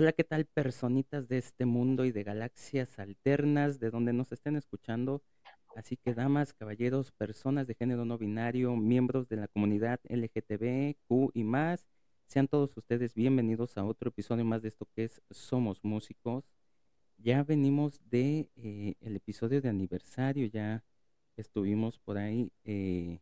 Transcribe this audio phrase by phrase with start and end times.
[0.00, 4.54] Hola, ¿qué tal personitas de este mundo y de galaxias alternas de donde nos estén
[4.54, 5.24] escuchando?
[5.74, 11.32] Así que damas, caballeros, personas de género no binario, miembros de la comunidad LGTB, Q
[11.34, 11.88] y más,
[12.28, 16.44] sean todos ustedes bienvenidos a otro episodio más de esto que es Somos Músicos.
[17.16, 20.84] Ya venimos de eh, el episodio de aniversario, ya
[21.36, 23.18] estuvimos por ahí eh,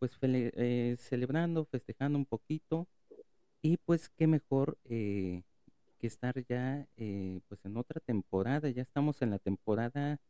[0.00, 2.88] pues eh, celebrando, festejando un poquito
[3.60, 4.76] y pues qué mejor
[6.02, 6.86] que estar ya
[7.48, 10.20] pues en otra temporada, ya estamos en la temporada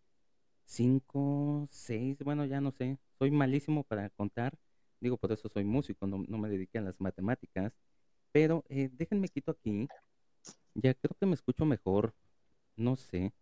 [0.67, 4.55] 5, 6, bueno ya no sé, soy malísimo para contar,
[5.01, 7.73] digo por eso soy músico, no, no me dediqué a las matemáticas,
[8.33, 9.89] pero déjenme quito aquí,
[10.75, 12.15] ya creo que me escucho mejor,
[12.77, 13.33] no sé.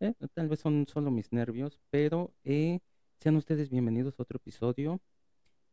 [0.00, 2.80] Eh, tal vez son solo mis nervios, pero eh,
[3.20, 5.00] sean ustedes bienvenidos a otro episodio.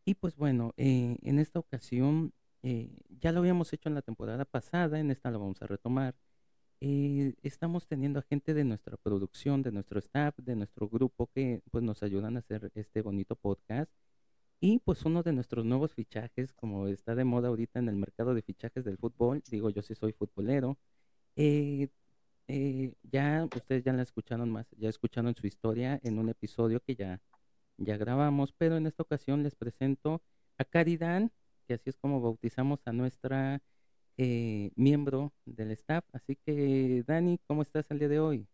[0.06, 2.34] Y pues bueno, eh, en esta ocasión
[3.20, 6.16] ya lo habíamos hecho en la temporada pasada, en esta lo vamos a retomar.
[6.80, 11.84] estamos teniendo a gente de nuestra producción, de nuestro staff, de nuestro grupo que pues
[11.84, 13.92] nos ayudan a hacer este bonito podcast.
[14.60, 18.34] Y pues uno de nuestros nuevos fichajes, como está de moda ahorita en el mercado
[18.34, 20.78] de fichajes del fútbol, digo yo sí soy futbolero,
[21.36, 21.90] eh,
[22.48, 26.96] eh, ya ustedes ya la escucharon más, ya escucharon su historia en un episodio que
[26.96, 27.22] ya,
[27.78, 30.22] ya grabamos, pero en esta ocasión les presento
[30.58, 31.32] a Caridad,
[31.68, 33.62] que así es como bautizamos a nuestra
[34.18, 36.06] eh, miembro del staff.
[36.14, 38.48] Así que, Dani, ¿cómo estás el día de hoy?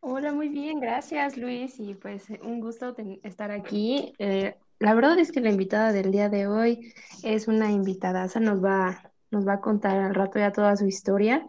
[0.00, 4.14] Hola, muy bien, gracias Luis, y pues un gusto estar aquí.
[4.18, 8.64] Eh, la verdad es que la invitada del día de hoy es una invitada, nos
[8.64, 11.46] va, nos va a contar al rato ya toda su historia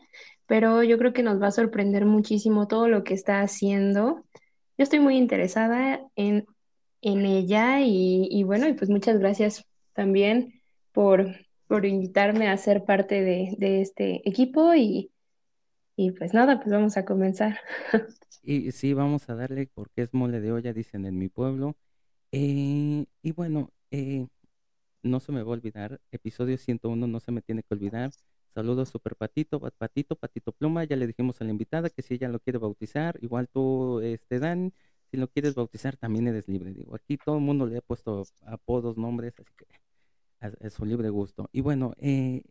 [0.52, 4.26] pero yo creo que nos va a sorprender muchísimo todo lo que está haciendo.
[4.78, 6.46] Yo estoy muy interesada en,
[7.02, 10.61] ella y, bueno, y pues muchas gracias también
[10.92, 11.36] por,
[11.68, 15.12] por invitarme a ser parte de, este equipo y,
[16.18, 17.60] pues nada, pues vamos a comenzar.
[18.44, 21.78] Y sí, vamos a darle porque es mole de olla, dicen en mi pueblo.
[22.32, 24.26] Eh, y bueno, eh,
[25.04, 28.12] no se me va a olvidar, episodio 101 no se me tiene que olvidar.
[28.54, 30.84] Saludos Super Patito, Patito, Patito Pluma.
[30.84, 34.40] Ya le dijimos a la invitada que si ella lo quiere bautizar, igual tú, este,
[34.40, 34.74] Dan,
[35.10, 36.74] si lo quieres bautizar también eres libre.
[36.74, 39.66] Digo, aquí todo el mundo le ha puesto apodos, nombres, así que
[40.60, 41.50] es su libre gusto.
[41.52, 42.44] Y bueno, eh,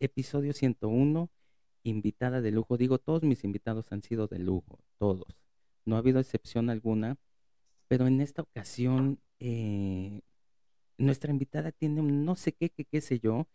[0.00, 1.30] episodio 101,
[1.82, 2.76] invitada de lujo.
[2.76, 5.38] Digo, todos mis invitados han sido de lujo, todos.
[5.84, 7.16] No ha habido excepción alguna,
[7.88, 10.20] pero en esta ocasión eh,
[10.98, 13.48] nuestra invitada tiene un no sé qué, qué, qué sé yo,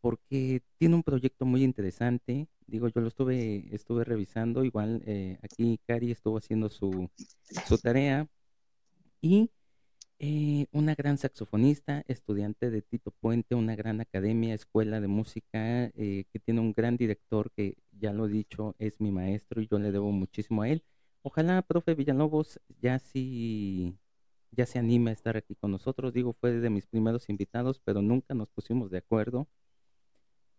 [0.00, 2.48] porque tiene un proyecto muy interesante.
[2.66, 7.10] Digo, yo lo estuve, estuve revisando, igual eh, aquí Cari estuvo haciendo su,
[7.66, 8.28] su tarea.
[9.20, 9.50] Y
[10.20, 16.24] eh, una gran saxofonista, estudiante de Tito Puente, una gran academia, escuela de música, eh,
[16.32, 19.78] que tiene un gran director que, ya lo he dicho, es mi maestro y yo
[19.78, 20.84] le debo muchísimo a él.
[21.22, 23.96] Ojalá, profe Villalobos, ya sí,
[24.52, 26.12] ya se anime a estar aquí con nosotros.
[26.12, 29.48] Digo, fue de mis primeros invitados, pero nunca nos pusimos de acuerdo.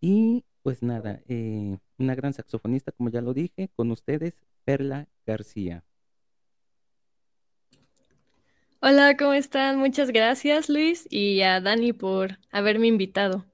[0.00, 4.34] Y pues nada, eh, una gran saxofonista, como ya lo dije, con ustedes,
[4.64, 5.84] Perla García.
[8.82, 9.78] Hola, ¿cómo están?
[9.78, 13.44] Muchas gracias, Luis, y a Dani por haberme invitado.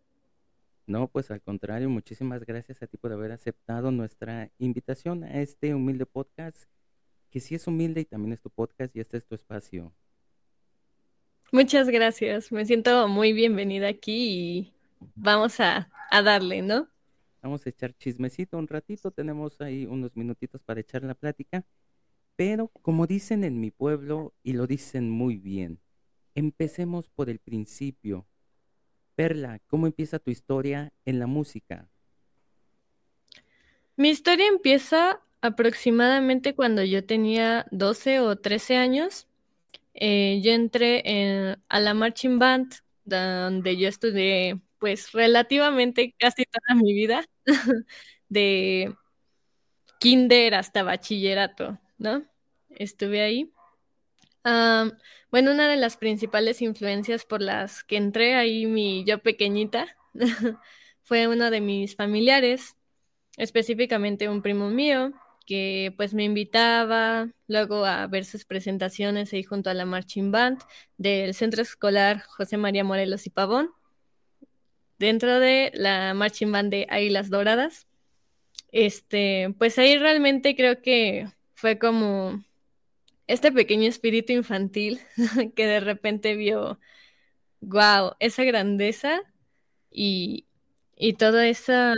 [0.86, 5.74] No, pues al contrario, muchísimas gracias a ti por haber aceptado nuestra invitación a este
[5.74, 6.70] humilde podcast,
[7.30, 9.92] que sí es humilde y también es tu podcast y este es tu espacio.
[11.52, 14.74] Muchas gracias, me siento muy bienvenida aquí y
[15.16, 16.88] vamos a a darle, ¿no?
[17.42, 21.64] Vamos a echar chismecito un ratito, tenemos ahí unos minutitos para echar la plática,
[22.36, 25.80] pero como dicen en mi pueblo, y lo dicen muy bien,
[26.34, 28.26] empecemos por el principio.
[29.14, 31.88] Perla, ¿cómo empieza tu historia en la música?
[33.96, 39.26] Mi historia empieza aproximadamente cuando yo tenía 12 o 13 años.
[39.94, 42.74] Eh, yo entré en, a la marching band,
[43.04, 47.24] donde yo estudié pues relativamente casi toda mi vida,
[48.28, 48.94] de
[49.98, 52.24] kinder hasta bachillerato, ¿no?
[52.70, 53.52] Estuve ahí.
[55.30, 59.96] bueno, una de las principales influencias por las que entré ahí, mi yo pequeñita,
[61.02, 62.76] fue uno de mis familiares,
[63.36, 65.12] específicamente un primo mío,
[65.46, 70.60] que pues me invitaba luego a ver sus presentaciones ahí junto a la marching band
[70.98, 73.70] del Centro Escolar José María Morelos y Pavón
[74.98, 77.86] dentro de la marching band de Águilas Doradas.
[78.72, 82.44] Este, pues ahí realmente creo que fue como
[83.28, 85.00] este pequeño espíritu infantil
[85.56, 86.80] que de repente vio,
[87.60, 89.22] wow, esa grandeza
[89.90, 90.46] y,
[90.96, 91.94] y toda esa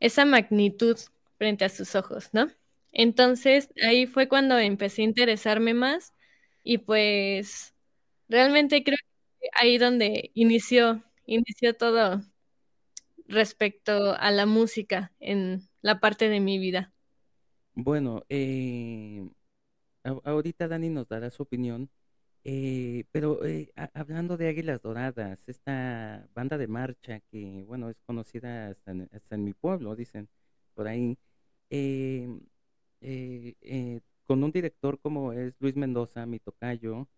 [0.00, 0.98] esa magnitud
[1.38, 2.48] frente a sus ojos, ¿no?
[2.92, 6.14] Entonces ahí fue cuando empecé a interesarme más
[6.64, 7.74] y pues
[8.28, 8.98] realmente creo
[9.40, 12.22] que ahí donde inició, inició todo
[13.28, 16.92] respecto a la música en la parte de mi vida.
[17.80, 19.28] Bueno, eh,
[20.24, 21.90] ahorita Dani nos dará su opinión,
[22.44, 28.68] eh, pero eh, hablando de Águilas Doradas, esta banda de marcha que, bueno, es conocida
[28.70, 28.92] hasta
[29.36, 30.28] en, mi pueblo, dicen
[30.74, 31.18] por ahí,
[34.26, 37.08] con un director como es Luis Mendoza, mi tocayo,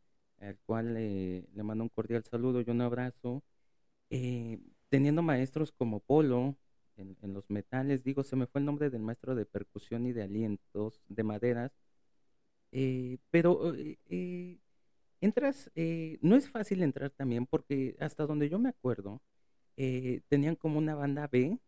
[0.40, 3.42] al cual le mando un cordial saludo y un abrazo,
[4.88, 6.56] teniendo maestros como Polo,
[7.00, 10.22] en, los metales, digo, se me fue el nombre del maestro de percusión y de
[10.22, 11.72] alientos, de maderas,
[12.72, 14.58] eh, pero eh, eh,
[15.20, 15.70] entras,
[16.22, 19.20] no es fácil entrar también porque hasta donde yo me acuerdo,
[20.28, 21.58] tenían como una banda B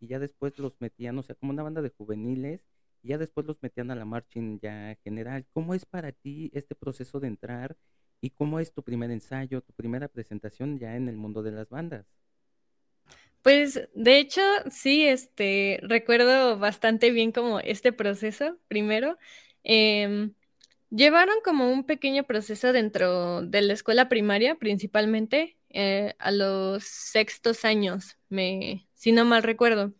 [0.00, 2.66] y ya después los metían, o sea, como una banda de juveniles
[3.02, 5.46] y ya después los metían a la marching ya general.
[5.52, 7.76] ¿Cómo es para ti este proceso de entrar
[8.20, 11.68] y cómo es tu primer ensayo, tu primera presentación ya en el mundo de las
[11.68, 12.06] bandas?
[13.42, 19.16] Pues de hecho, sí, este, recuerdo bastante bien como este proceso, primero.
[19.64, 20.34] Em,
[20.90, 27.64] llevaron como un pequeño proceso dentro de la escuela primaria, principalmente eh, a los sextos
[27.64, 29.94] años, me, si no mal recuerdo,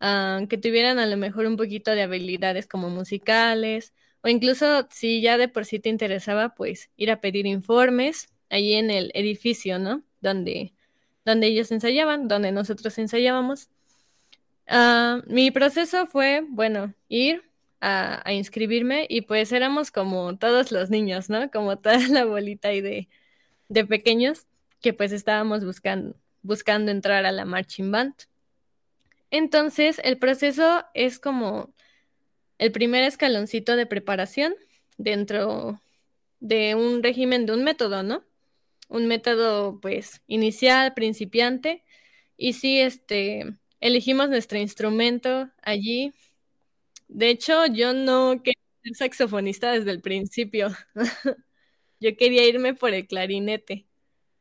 [0.00, 5.20] ah, que tuvieran a lo mejor un poquito de habilidades como musicales, o incluso si
[5.22, 9.78] ya de por sí te interesaba, pues ir a pedir informes allí en el edificio,
[9.78, 10.04] ¿no?
[10.20, 10.74] Donde
[11.24, 13.68] donde ellos ensayaban, donde nosotros ensayábamos.
[14.66, 17.42] Ah, mi proceso fue, bueno, ir
[17.80, 21.50] a, inscribirme y pues éramos como todos los niños, ¿no?
[21.50, 23.08] Como toda la bolita ahí de,
[23.68, 24.46] de pequeños
[24.80, 28.14] que pues estábamos buscando, buscando entrar a la marching band.
[29.30, 31.72] Entonces, el proceso es como
[32.58, 34.54] el primer escaloncito de preparación
[34.98, 35.80] dentro
[36.40, 38.24] de un régimen, de un método, ¿no?
[38.90, 41.84] Un método pues inicial, principiante.
[42.36, 46.12] Y sí, este, elegimos nuestro instrumento allí.
[47.08, 50.70] De hecho, yo no quería ser saxofonista desde el principio.
[52.00, 53.86] yo quería irme por el clarinete,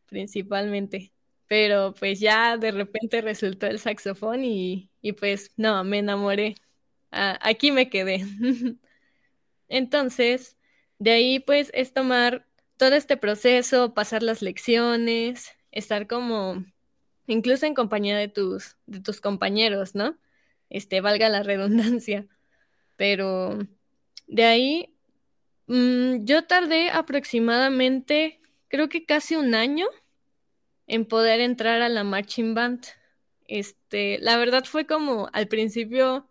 [0.08, 1.14] principalmente.
[1.48, 6.56] Pero pues ya de repente resultó el saxofón y, y pues no, me enamoré.
[7.12, 8.26] aquí me quedé.
[9.70, 10.58] Entonces,
[11.00, 12.49] de ahí pues es tomar
[12.80, 16.66] todo este proceso, pasar las lecciones, estar como
[17.28, 20.18] incluso en compañía de tus, de tus compañeros, ¿no?
[20.72, 22.28] Este, valga la redundancia.
[22.98, 23.60] Pero
[24.28, 24.96] de ahí,
[25.68, 29.88] mm, yo tardé aproximadamente, creo que casi un año
[30.88, 32.86] en poder entrar a la marching band.
[33.48, 36.28] Este, la verdad fue como al principio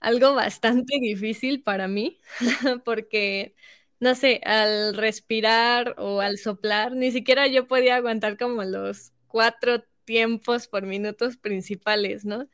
[0.00, 2.20] algo bastante difícil para mí,
[2.84, 3.54] porque
[4.00, 9.84] no sé, al respirar o al soplar, ni siquiera yo podía aguantar como los cuatro
[10.04, 12.48] tiempos por minutos principales, ¿no?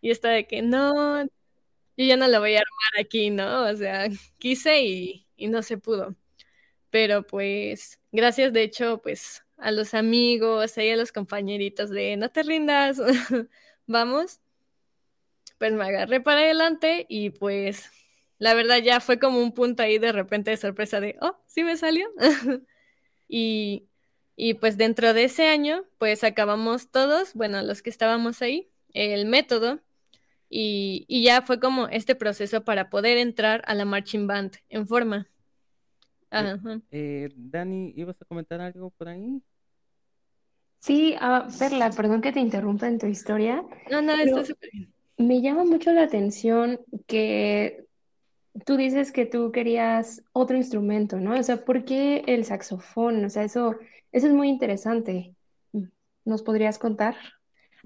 [0.00, 3.64] Y esta de que no, yo ya no lo voy a armar aquí, ¿no?
[3.68, 4.08] O sea,
[4.38, 6.16] quise y, y no se pudo.
[6.90, 12.30] Pero pues, gracias de hecho, pues a los amigos, y a los compañeritos de no
[12.30, 12.98] te rindas,
[13.86, 14.40] vamos.
[15.58, 17.90] Pues me agarré para adelante y pues
[18.42, 21.62] la verdad ya fue como un punto ahí de repente de sorpresa de, oh, sí
[21.62, 22.08] me salió.
[23.28, 23.86] y,
[24.58, 29.78] pues dentro de ese año, pues acabamos todos, bueno, los que estábamos ahí, el método.
[30.48, 35.28] Y, ya fue como este proceso para poder entrar a la marching band en forma.
[36.32, 36.56] Eh,
[36.90, 39.40] eh, Dani, ¿ibas a comentar algo por ahí?
[40.80, 43.64] Sí, uh, Perla, perdón que te interrumpa en tu historia.
[43.88, 44.92] No, no, está súper bien.
[45.16, 47.86] Me llama mucho la atención que
[48.66, 51.38] tú dices que tú querías otro instrumento, ¿no?
[51.38, 53.24] O sea, ¿por qué el saxofón?
[53.24, 53.76] O sea, eso,
[54.12, 55.34] eso es muy interesante.
[56.24, 57.16] ¿Nos podrías contar?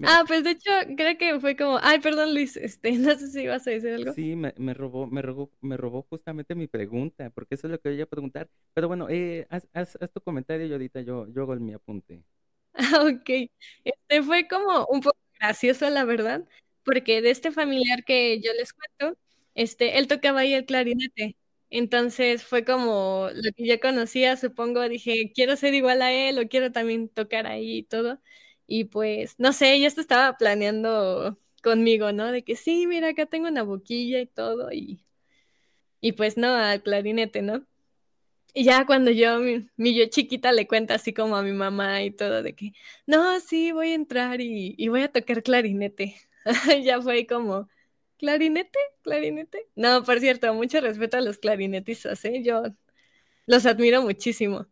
[0.03, 3.41] Ah, pues de hecho, creo que fue como, ay, perdón Luis, este, no sé si
[3.41, 4.13] ibas a decir algo.
[4.13, 7.79] Sí, me, me robó, me robó, me robó justamente mi pregunta, porque eso es lo
[7.79, 8.47] que voy a preguntar.
[8.73, 12.23] Pero bueno, eh, haz, haz, tu comentario y ahorita yo, yo hago el mi apunte.
[12.79, 13.49] Ah, ok.
[13.83, 16.47] Este fue como un poco gracioso, la verdad,
[16.83, 19.17] porque de este familiar que yo les cuento,
[19.57, 21.37] este, él tocaba ahí el clarinete.
[21.71, 26.47] Entonces fue como lo que yo conocía, supongo, dije, quiero ser igual a él o
[26.49, 28.21] quiero también tocar ahí y todo.
[28.67, 32.31] Y pues, no sé, ya esto estaba planeando conmigo, ¿no?
[32.31, 35.05] De que sí, mira, acá tengo una boquilla y todo, y,
[36.01, 37.65] y pues no, al clarinete, ¿no?
[38.53, 42.03] Y ya cuando yo, mi, mi, yo chiquita le cuenta así como a mi mamá
[42.03, 42.73] y todo, de que,
[43.07, 46.15] no, sí, voy a entrar y, y voy a tocar clarinete.
[46.83, 47.69] ya fue como,
[48.17, 48.79] ¿clarinete?
[49.03, 49.67] ¿Clarinete?
[49.75, 52.41] No, por cierto, mucho respeto a los clarinetistas, ¿eh?
[52.43, 52.63] Yo
[53.47, 54.67] los admiro muchísimo.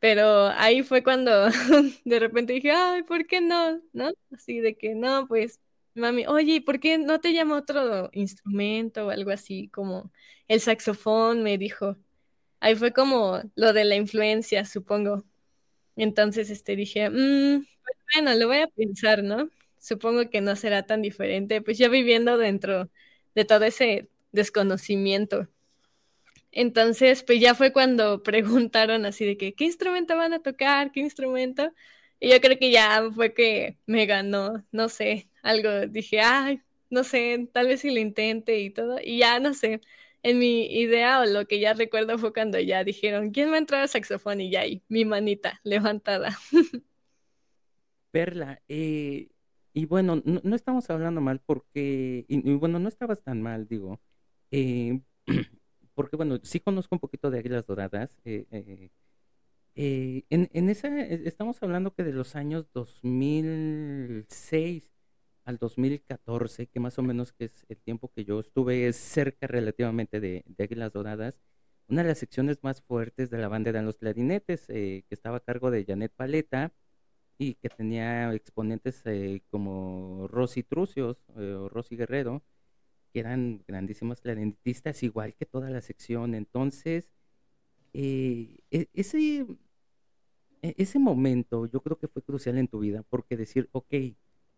[0.00, 1.46] Pero ahí fue cuando
[2.04, 3.80] de repente dije, ay, ¿por qué no?
[3.92, 4.10] ¿No?
[4.32, 5.60] Así de que no, pues,
[5.94, 10.12] mami, oye, ¿por qué no te llama otro instrumento o algo así como
[10.48, 11.42] el saxofón?
[11.42, 11.96] Me dijo.
[12.60, 15.24] Ahí fue como lo de la influencia, supongo.
[15.96, 17.64] Entonces, este, dije, mmm,
[18.14, 19.50] bueno, lo voy a pensar, ¿no?
[19.78, 22.90] Supongo que no será tan diferente, pues yo viviendo dentro
[23.34, 25.48] de todo ese desconocimiento.
[26.52, 30.92] Entonces, pues ya fue cuando preguntaron así de que, ¿qué instrumento van a tocar?
[30.92, 31.72] ¿Qué instrumento?
[32.20, 35.86] Y yo creo que ya fue que me ganó, no sé, algo.
[35.88, 38.98] Dije, ay, no sé, tal vez si lo intente y todo.
[39.02, 39.80] Y ya, no sé,
[40.22, 43.58] en mi idea o lo que ya recuerdo fue cuando ya dijeron, ¿quién va a
[43.58, 44.40] entrar al saxofón?
[44.40, 46.36] Y ya ahí, mi manita levantada.
[48.10, 49.28] Perla, eh,
[49.76, 54.00] y bueno, no, estamos hablando mal porque, y, bueno, no estabas tan mal, digo.
[54.50, 55.02] Eh,
[55.94, 58.16] porque bueno, sí conozco un poquito de Águilas Doradas.
[58.24, 58.46] Eh,
[59.74, 64.90] eh, en, en, esa, estamos hablando que de los años 2006
[65.44, 70.20] al 2014, que más o menos que es el tiempo que yo estuve cerca relativamente
[70.20, 71.38] de Águilas Doradas,
[71.88, 75.40] una de las secciones más fuertes de la banda eran los clarinetes, que estaba a
[75.40, 76.72] cargo de Janet Paleta
[77.38, 79.02] y que tenía exponentes
[79.50, 82.42] como Rosy Trucios o Rosy Guerrero,
[83.18, 86.34] eran grandísimos clarinetistas, igual que toda la sección.
[86.34, 87.10] Entonces,
[87.92, 89.46] eh, e, ese,
[90.62, 93.94] e, ese momento yo creo que fue crucial en tu vida, porque decir, ok,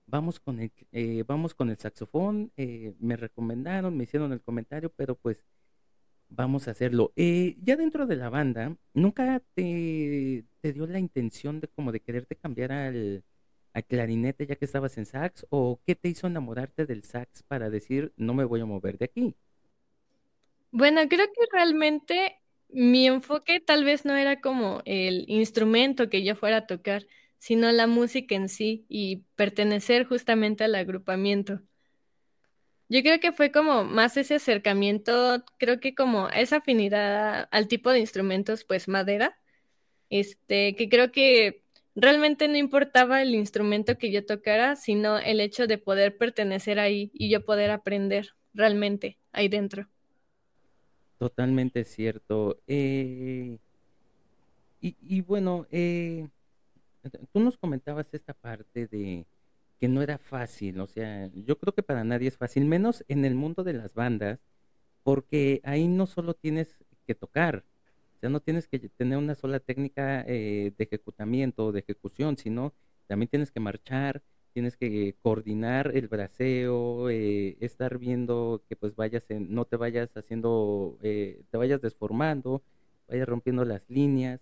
[0.06, 4.90] vamos con el, eh, vamos con el saxofón, eh, me recomendaron, me hicieron el comentario,
[4.90, 5.44] pero pues
[6.28, 7.12] vamos a hacerlo.
[7.16, 12.36] ya dentro de la banda, ¿nunca te, te dio la intención de como de quererte
[12.36, 13.24] cambiar al,
[13.88, 18.12] clarinete ya que estabas en sax o qué te hizo enamorarte del sax para decir
[18.16, 19.36] no me voy a mover de aquí?
[20.70, 26.36] Bueno, creo que realmente mi enfoque tal vez no era como el instrumento que yo
[26.36, 27.06] fuera a tocar,
[27.38, 31.62] sino la música en sí y pertenecer justamente al agrupamiento.
[32.88, 37.90] Yo creo que fue como más ese acercamiento, creo que como esa afinidad al tipo
[37.90, 39.38] de instrumentos, pues madera,
[40.08, 41.64] este, que creo que
[41.94, 47.10] realmente no importaba el instrumento que yo tocara, sino el hecho de poder pertenecer ahí
[47.12, 49.88] y yo poder aprender realmente ahí dentro.
[51.18, 52.60] Totalmente cierto.
[52.66, 53.58] Eh,
[54.80, 56.28] y, bueno, eh,
[57.32, 59.26] tú nos comentabas esta parte de
[59.78, 63.24] que no era fácil, o sea, yo creo que para nadie es fácil, menos en
[63.24, 64.40] el mundo de las bandas,
[65.02, 67.64] porque ahí no solo tienes que tocar,
[68.18, 72.36] o sea, no tienes que tener una sola técnica eh, de ejecutamiento o de ejecución,
[72.36, 72.74] sino
[73.06, 79.30] también tienes que marchar, tienes que coordinar el braceo, eh, estar viendo que pues vayas
[79.30, 82.64] en, no te vayas haciendo, eh, te vayas desformando,
[83.08, 84.40] vayas rompiendo las líneas,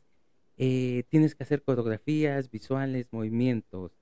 [0.57, 3.93] tienes que hacer coreografías, visuales, movimientos.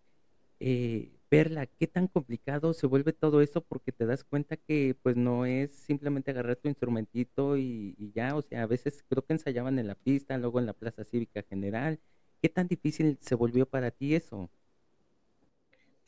[1.34, 5.46] Perla, qué tan complicado se vuelve todo eso porque te das cuenta que pues no
[5.46, 9.88] es simplemente agarrar tu instrumentito y, ya, o sea, a veces creo que ensayaban en
[9.88, 11.98] la pista, luego en la Plaza Cívica General.
[12.40, 14.48] ¿Qué tan difícil se volvió para ti eso?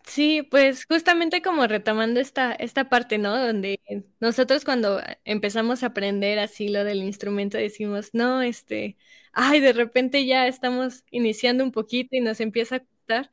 [0.04, 3.36] Sí, pues justamente como retomando esta, esta parte, ¿no?
[3.36, 3.80] Donde
[4.20, 8.96] nosotros cuando empezamos a aprender así lo del instrumento decimos, no, este,
[9.32, 13.32] ay, de repente ya estamos iniciando un poquito y nos empieza a costar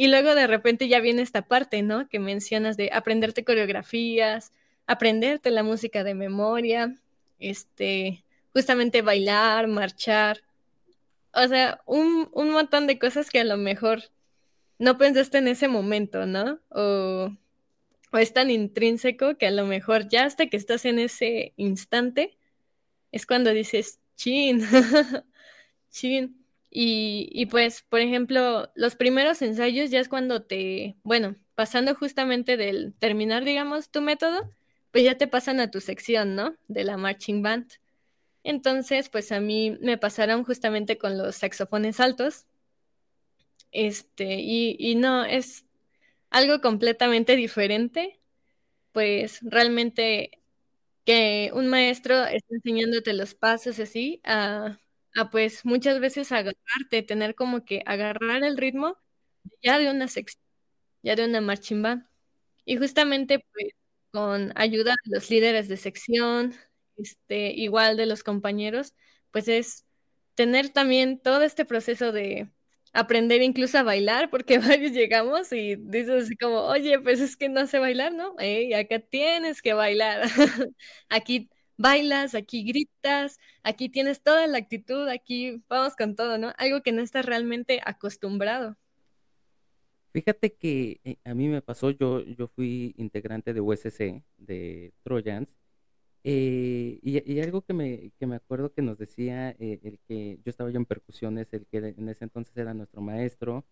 [0.00, 2.08] y luego de repente ya viene esta parte, ¿no?
[2.08, 4.50] Que mencionas de aprenderte coreografías,
[4.86, 6.94] aprenderte la música de memoria,
[7.38, 10.40] este, justamente bailar, marchar.
[11.34, 14.04] O sea, un, un montón de cosas que a lo mejor
[14.78, 16.60] no pensaste en ese momento, ¿no?
[16.70, 17.36] O,
[18.10, 22.38] o es tan intrínseco que a lo mejor ya hasta que estás en ese instante
[23.12, 24.62] es cuando dices, chin,
[25.90, 26.39] chin.
[26.72, 32.94] Y, pues, por ejemplo, los primeros ensayos ya es cuando te, bueno, pasando justamente del
[32.98, 34.48] terminar, digamos, tu método,
[34.92, 36.56] pues ya te pasan a tu sección, ¿no?
[36.68, 37.72] De la marching band.
[38.44, 42.46] Entonces, pues a mí me pasaron justamente con los saxofones altos.
[43.72, 45.64] Este, y, y no, es
[46.30, 48.20] algo completamente diferente.
[48.92, 50.32] Pues realmente
[51.06, 54.78] que un maestro esté enseñándote los pasos así, a
[55.16, 58.96] a pues muchas veces agarrarte, tener como que agarrar el ritmo
[59.62, 60.42] ya de una sección,
[61.02, 62.06] ya de una marching band.
[62.64, 63.74] Y justamente pues
[64.12, 66.54] con ayuda de los líderes de sección,
[66.96, 68.94] este, igual de los compañeros,
[69.32, 69.86] pues es
[70.34, 72.50] tener también todo este proceso de
[72.92, 77.48] aprender incluso a bailar, porque varios llegamos y dices así como, oye, pues es que
[77.48, 78.34] no sé bailar, ¿no?
[78.38, 80.22] Hey, acá tienes que bailar.
[81.08, 86.52] aquí bailas, aquí gritas, aquí tienes toda la actitud, aquí vamos con todo, ¿no?
[86.58, 88.76] Algo que no estás realmente acostumbrado.
[90.12, 95.48] Fíjate que eh, a mí me pasó, yo, yo fui integrante de USC, de Trojans,
[96.22, 100.50] eh, y, algo que me, que me acuerdo que nos decía eh, el que yo
[100.50, 103.64] estaba yo en percusiones, el que en ese entonces era nuestro maestro,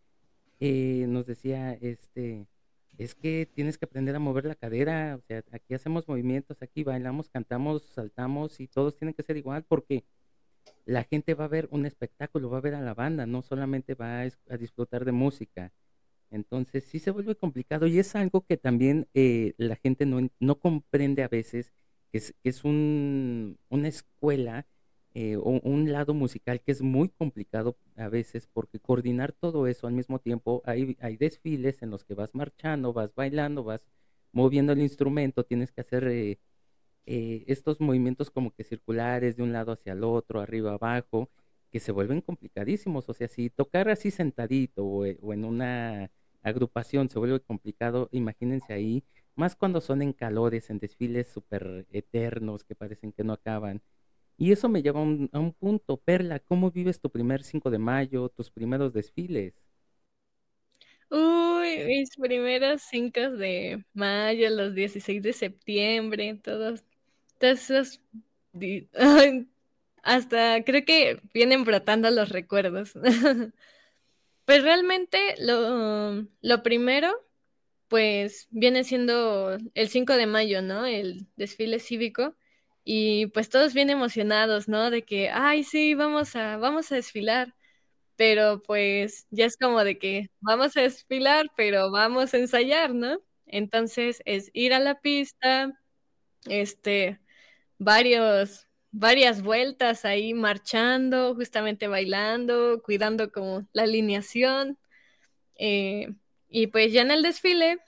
[0.60, 2.46] nos decía, este,
[2.98, 6.82] es que tienes que aprender a mover la cadera, o sea, aquí hacemos movimientos, aquí
[6.82, 10.04] bailamos, cantamos, saltamos y todos tienen que ser igual porque
[10.84, 13.94] la gente va a ver un espectáculo, va a ver a la banda, no solamente
[13.94, 15.72] va a, disfrutar de música.
[16.30, 20.58] Entonces sí se vuelve complicado y es algo que también eh, la gente no, no,
[20.58, 21.72] comprende a veces,
[22.10, 24.66] que es, es un, una escuela
[25.20, 29.92] eh, un lado musical que es muy complicado a veces porque coordinar todo eso al
[29.94, 33.84] mismo tiempo, hay, hay desfiles en los que vas marchando, vas bailando, vas
[34.32, 36.38] moviendo el instrumento, tienes que hacer eh,
[37.06, 41.30] eh, estos movimientos como que circulares de un lado hacia el otro, arriba, abajo,
[41.72, 43.08] que se vuelven complicadísimos.
[43.08, 48.72] O sea, si tocar así sentadito o, o en una agrupación se vuelve complicado, imagínense
[48.72, 49.02] ahí,
[49.34, 53.82] más cuando son en calores, en desfiles súper eternos que parecen que no acaban.
[54.40, 55.96] Y eso me lleva a un, punto.
[55.96, 59.52] Perla, ¿cómo vives tu primer 5 de mayo, tus primeros desfiles?
[61.10, 66.84] Uy, mis primeros 5 de mayo, los 16 de septiembre, todos,
[67.38, 68.00] todos esos...
[70.04, 72.92] hasta creo que vienen brotando los recuerdos.
[74.44, 77.12] pues realmente lo, lo primero,
[77.88, 80.86] pues viene siendo el 5 de mayo, ¿no?
[80.86, 82.36] El desfile cívico
[82.90, 84.90] y pues todos bien emocionados, ¿no?
[84.90, 87.54] De que, ay, sí, vamos a, vamos a desfilar,
[88.16, 93.20] pero pues ya es como de que vamos a desfilar, pero vamos a ensayar, ¿no?
[93.46, 95.78] Entonces es ir a la pista,
[96.46, 97.20] este,
[97.78, 104.78] varios, varias vueltas ahí marchando, justamente bailando, cuidando como la alineación.
[105.56, 106.14] Eh,
[106.48, 107.80] y pues ya en el desfile,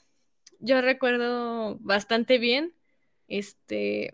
[0.61, 2.75] yo recuerdo bastante bien,
[3.29, 4.13] este,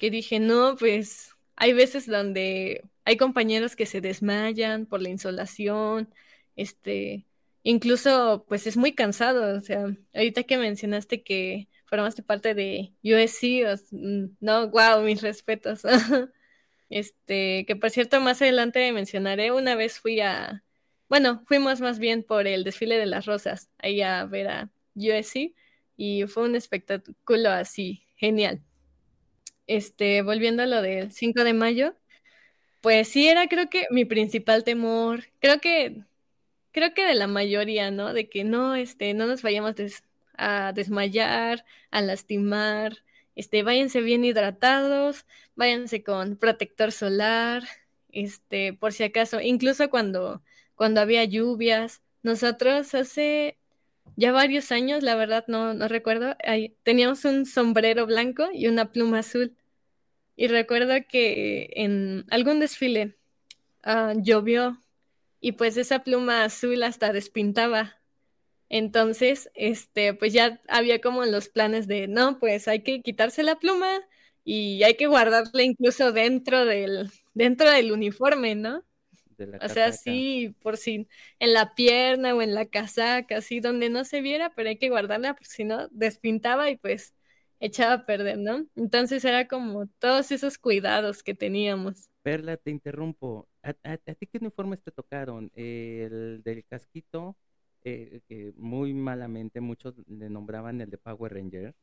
[0.00, 6.08] que dije, no, pues hay veces donde hay compañeros que se desmayan por la insolación,
[6.56, 7.26] este,
[7.62, 13.66] incluso pues es muy cansado, o sea, ahorita que mencionaste que formaste parte de USC,
[13.92, 15.82] mm, no, wow, mis respetos.
[16.90, 20.64] este, que por cierto, más adelante mencionaré, una vez fui a,
[21.10, 25.54] bueno, fuimos más bien por el desfile de las rosas, ahí a ver a USC,
[25.96, 28.62] y fue un espectáculo así, genial
[29.70, 31.94] este, volviendo a lo del 5 de mayo,
[32.80, 36.04] pues sí era creo que mi principal temor, creo que,
[36.72, 38.12] creo que de la mayoría, ¿no?
[38.12, 39.76] De que no, este, no nos vayamos
[40.36, 42.98] a desmayar, a lastimar,
[43.36, 47.64] este, váyanse bien hidratados, váyanse con protector solar,
[48.10, 50.42] este, por si acaso, incluso cuando,
[50.74, 53.58] cuando había lluvias, nosotros hace
[54.16, 56.36] ya varios años, la verdad no, no recuerdo,
[56.82, 59.56] teníamos un sombrero blanco y una pluma azul.
[60.40, 63.14] Y recuerdo que en algún desfile
[63.82, 64.80] ah, llovió
[65.38, 67.98] y pues esa pluma azul hasta despintaba.
[68.70, 73.58] Entonces, este, pues ya había como los planes de, no, pues hay que quitarse la
[73.58, 74.00] pluma
[74.42, 78.82] y hay que guardarla incluso dentro del, dentro del uniforme, ¿no?
[79.60, 81.06] o sea, sí, por si
[81.38, 84.88] en la pierna o en la casaca, así donde no se viera, pero hay que
[84.88, 87.12] guardarla porque si no despintaba y pues
[87.60, 88.66] echaba a perder, ¿no?
[88.74, 92.08] Entonces era como todos esos cuidados que teníamos.
[92.22, 93.48] Perla, te interrumpo.
[93.62, 95.50] ¿A, ti qué uniformes te tocaron?
[95.54, 97.36] el del casquito,
[97.84, 101.74] eh, que muy malamente muchos le nombraban el de Power Ranger.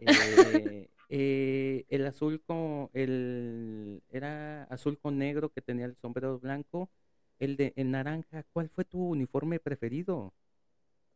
[0.00, 0.06] Eh,
[1.08, 6.90] eh, el azul con el era azul con negro que tenía el sombrero blanco,
[7.38, 10.34] el de el naranja, ¿cuál fue tu uniforme preferido?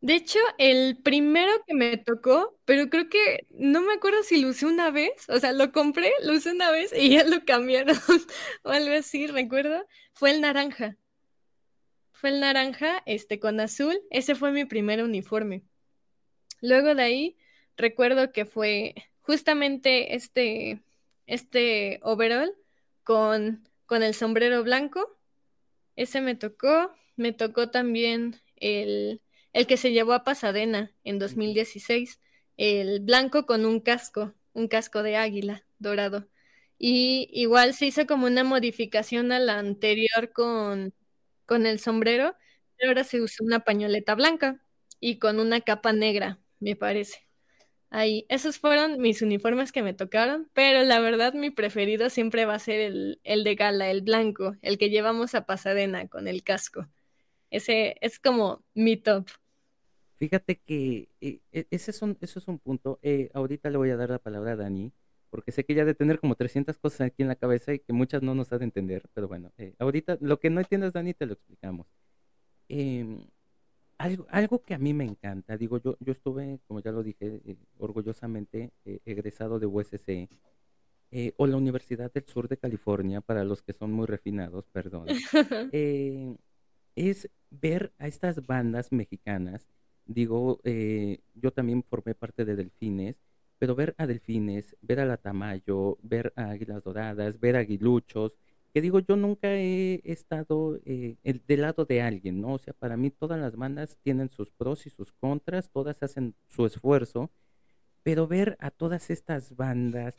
[0.01, 4.49] De hecho, el primero que me tocó, pero creo que no me acuerdo si lo
[4.49, 7.97] usé una vez, o sea, lo compré, lo usé una vez y ya lo cambiaron
[8.65, 10.97] o algo así, recuerdo, fue el naranja.
[12.13, 15.63] Fue el naranja, este, con azul, ese fue mi primer uniforme.
[16.61, 17.37] Luego de ahí,
[17.77, 20.83] recuerdo que fue justamente este,
[21.27, 22.55] este overall
[23.05, 25.19] con, con el sombrero blanco,
[25.97, 29.21] ese me tocó, me tocó también el
[29.53, 32.21] el que se llevó a Pasadena en 2016,
[32.57, 36.29] el blanco con un casco, un casco de águila dorado.
[36.79, 40.95] Y igual se hizo como una modificación a la anterior con,
[41.47, 42.37] con el sombrero,
[42.87, 44.63] ahora se usa una pañoleta blanca
[45.01, 47.27] y con una capa negra, me parece.
[47.91, 52.55] Ahí, esos fueron mis uniformes que me tocaron, pero la verdad mi preferido siempre va
[52.55, 56.45] a ser el, el de gala, el blanco, el que llevamos a Pasadena con el
[56.45, 56.89] casco.
[57.51, 59.29] Ese es como mi top.
[60.21, 62.99] Fíjate que eh, e, ese, es un, eso es un punto.
[63.03, 64.93] Eh, ahorita le voy a dar la palabra a Dani,
[65.31, 67.95] porque sé que ya de tener como 300 cosas aquí en la cabeza y que
[67.95, 71.15] muchas no nos ha de entender, pero bueno, eh, ahorita lo que no entiendas, Dani,
[71.15, 71.87] te lo explicamos.
[72.69, 73.25] Em,
[73.97, 77.41] algo, algo que a mí me encanta, digo, yo, yo estuve, como ya lo dije,
[77.47, 80.29] eh, orgullosamente egresado de USC
[81.39, 85.07] o la Universidad del Sur de California, para los que son muy refinados, perdón,
[86.95, 89.67] es ver a estas bandas mexicanas,
[90.13, 90.61] digo,
[91.35, 93.17] yo también formé parte de Delfines,
[93.61, 98.33] pero ver a Delfines, ver a La Tamayo, ver a Águilas Doradas, ver a Aguiluchos,
[98.73, 102.55] que digo, yo nunca he estado eh, el, del lado de alguien, ¿no?
[102.55, 106.35] O sea, para mí todas las bandas tienen sus pros y sus contras, todas hacen
[106.49, 107.31] su esfuerzo,
[108.03, 110.15] pero ver a todas estas bandas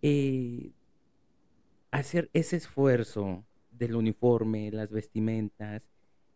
[0.00, 0.72] eh,
[1.92, 5.82] hacer ese esfuerzo del uniforme, las vestimentas,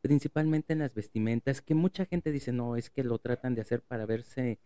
[0.07, 3.83] principalmente en las vestimentas, que mucha gente dice, no, es que lo tratan de hacer
[3.83, 4.61] para verse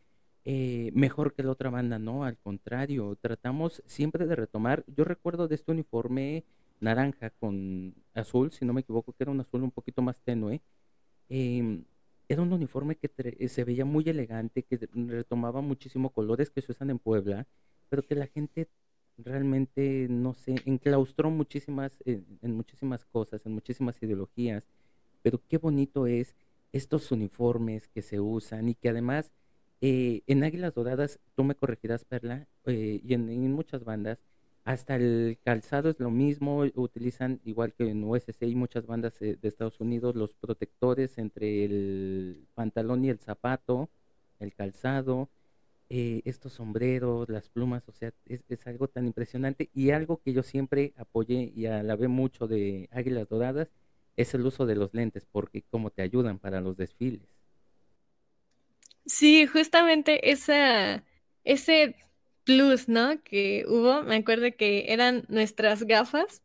[0.44, 5.48] eh, mejor que la otra banda, no, al contrario, tratamos siempre de retomar, yo recuerdo
[5.48, 6.44] de este uniforme,
[6.80, 10.60] naranja con azul, si no me equivoco, que era un azul un poquito más tenue.
[11.30, 11.84] Em,
[12.28, 16.90] era un uniforme que se veía muy elegante, que retomaba muchísimo colores que se usan
[16.90, 17.46] en Puebla,
[17.88, 18.68] pero que la gente
[19.16, 24.64] realmente, no sé, enclaustró muchísimas, en, muchísimas cosas, en muchísimas ideologías,
[25.22, 26.34] pero qué bonito es
[26.72, 29.32] estos uniformes que se usan y que además
[29.80, 34.18] eh, en Águilas Doradas, tú me corregirás, Perla, eh, y en, muchas bandas,
[34.64, 39.38] hasta el calzado es lo mismo, utilizan igual que en USC y muchas bandas de
[39.42, 43.88] Estados Unidos los protectores entre el pantalón y el zapato,
[44.38, 45.30] el calzado,
[45.88, 50.32] eh, estos sombreros, las plumas, o sea, es, es, algo tan impresionante y algo que
[50.32, 53.70] yo siempre apoyé y alabé mucho de Águilas Doradas
[54.20, 57.28] es el uso de los lentes porque como te ayudan para los desfiles.
[59.06, 61.04] Sí, justamente esa,
[61.44, 61.96] ese
[62.44, 63.22] plus, ¿no?
[63.22, 66.42] Que hubo, me acuerdo que eran nuestras gafas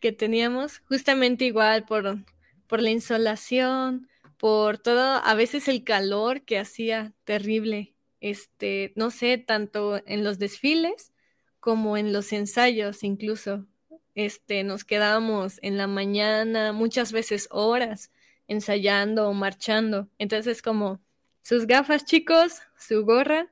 [0.00, 2.18] que teníamos justamente igual por,
[2.66, 4.08] por la insolación,
[4.38, 10.38] por todo, a veces el calor que hacía terrible, este, no sé, tanto en los
[10.38, 11.12] desfiles
[11.60, 13.66] como en los ensayos incluso.
[14.14, 18.10] Este, nos quedábamos en la mañana, muchas veces horas,
[18.46, 20.08] ensayando o marchando.
[20.18, 21.00] Entonces, como
[21.42, 23.50] sus gafas, chicos, su gorra,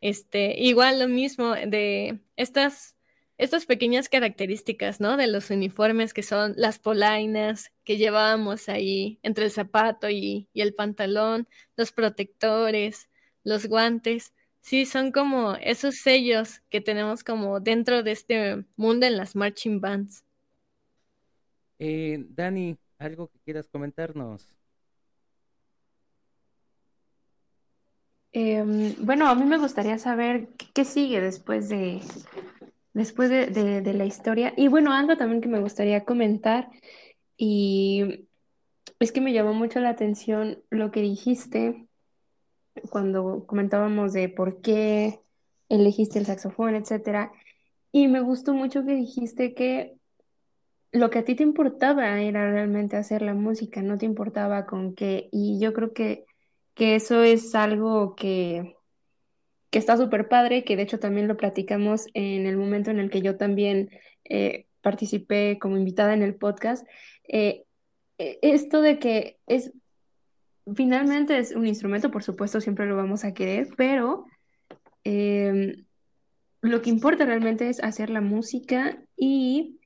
[0.00, 2.96] este, igual lo mismo de estas,
[3.38, 5.16] estas pequeñas características, ¿no?
[5.16, 10.60] De los uniformes que son las polainas que llevábamos ahí entre el zapato y, y
[10.60, 13.08] el pantalón, los protectores,
[13.44, 14.34] los guantes.
[14.66, 19.80] Sí, son como esos sellos que tenemos como dentro de este mundo en las marching
[19.80, 20.24] bands.
[21.78, 24.52] Eh, Dani, ¿algo que quieras comentarnos?
[28.32, 32.00] Em, bueno, a mí me gustaría saber qué sigue después de,
[32.92, 34.52] después de, la historia.
[34.56, 36.70] Y bueno, algo también que me gustaría comentar,
[37.36, 38.26] y
[38.98, 41.85] es que me llamó mucho la atención lo que dijiste
[42.90, 45.20] cuando comentábamos de por qué
[45.68, 47.32] elegiste el saxofón, etcétera.
[47.92, 49.96] Y me gustó mucho que dijiste que
[50.92, 54.94] lo que a ti te importaba era realmente hacer la música, no te importaba con
[54.94, 55.28] qué.
[55.32, 56.26] Y yo creo que
[56.76, 58.76] que eso es algo que,
[59.70, 63.10] que está súper padre, que de hecho también lo platicamos en el momento en el
[63.10, 63.90] que yo también
[64.24, 66.86] eh, participé como invitada en el podcast.
[67.28, 67.64] Eh,
[68.18, 69.72] e, esto de que es,
[70.74, 74.26] finalmente es un instrumento, por supuesto, siempre lo vamos a querer, pero
[75.04, 75.86] em,
[76.62, 79.80] lo que importa realmente es hacer la música y,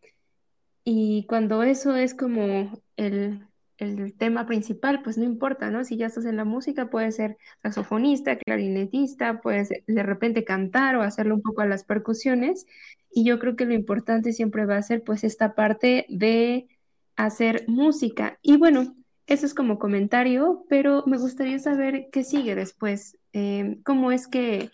[0.84, 3.46] y cuando eso es como el,
[3.80, 5.84] el tema principal, pues no importa, ¿no?
[5.84, 11.02] Si ya estás en la música, puedes ser saxofonista, clarinetista, puedes de repente cantar o
[11.02, 12.66] hacerlo un poco a las percusiones.
[13.12, 16.68] Y yo creo que lo importante siempre va a ser pues esta parte de
[17.16, 18.38] hacer música.
[18.42, 18.94] Y bueno,
[19.30, 23.16] eso es como comentario, pero me gustaría saber qué sigue después.
[23.32, 24.70] Em, ¿Cómo es que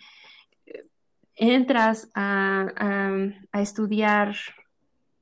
[0.66, 0.84] eh,
[1.36, 3.16] entras a, a,
[3.52, 4.34] a estudiar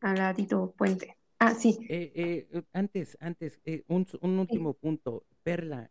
[0.01, 1.17] a la Tito Puente?
[1.39, 1.77] Ah, sí.
[1.89, 5.27] Eh, eh, antes, antes, eh, un, un, último punto.
[5.43, 5.91] Perla,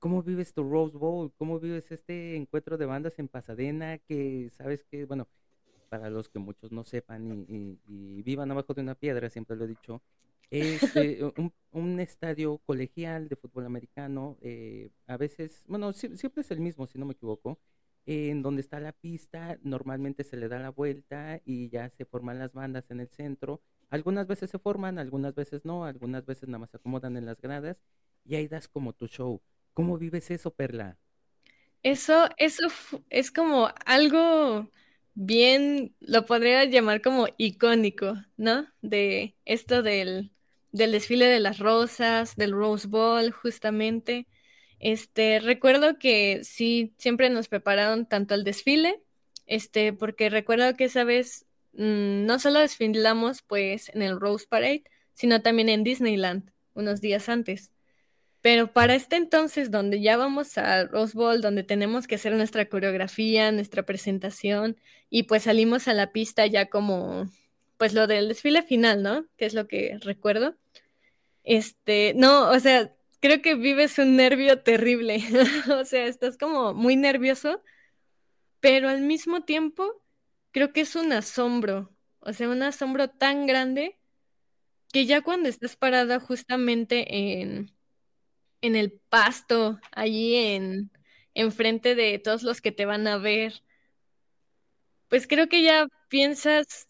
[0.00, 1.32] ¿cómo vives tu Rose Bowl?
[1.36, 3.98] ¿Cómo vives este encuentro de bandas en Pasadena?
[3.98, 5.28] Que sabes que, bueno,
[5.88, 9.68] para los que muchos no sepan y, vivan abajo de una piedra, siempre lo he
[9.68, 10.02] dicho,
[10.50, 11.20] Este,
[11.72, 16.98] un, estadio colegial de fútbol americano, eh, a veces, bueno, siempre es el mismo, si
[16.98, 17.58] no me equivoco,
[18.06, 22.38] en donde está la pista, normalmente se le da la vuelta y ya se forman
[22.38, 23.62] las bandas en el centro.
[23.90, 27.40] Algunas veces se forman, algunas veces no, algunas veces nada más se acomodan en las
[27.40, 27.78] gradas
[28.24, 29.40] y ahí das como tu show.
[29.72, 30.98] ¿Cómo vives eso, Perla?
[31.82, 32.68] Eso, eso
[33.10, 34.70] es como algo
[35.14, 38.66] bien, lo podría llamar como icónico, ¿no?
[38.82, 40.32] De esto del,
[40.72, 44.26] del desfile de las rosas, del Rose Bowl, justamente.
[44.80, 49.02] Este, recuerdo que sí, siempre nos prepararon tanto el desfile,
[49.46, 54.84] este, porque recuerdo que esa vez mm, no solo desfilamos pues en el Rose Parade,
[55.14, 57.73] sino también en Disneyland unos días antes.
[58.44, 62.68] Pero para este entonces, donde ya vamos a Rose Bowl, donde tenemos que hacer nuestra
[62.68, 64.76] coreografía, nuestra presentación,
[65.08, 67.30] y pues salimos a la pista ya como,
[67.78, 69.26] pues lo del desfile final, ¿no?
[69.38, 70.58] Que es lo que recuerdo.
[71.44, 75.22] Este, no, o sea, creo que vives un nervio terrible.
[75.80, 77.62] o sea, estás como muy nervioso,
[78.60, 80.04] pero al mismo tiempo
[80.50, 81.96] creo que es un asombro.
[82.20, 83.98] O sea, un asombro tan grande
[84.92, 87.73] que ya cuando estás parada justamente en
[88.64, 90.90] en el pasto, allí en
[91.34, 93.62] enfrente de todos los que te van a ver,
[95.08, 96.88] pues creo que ya piensas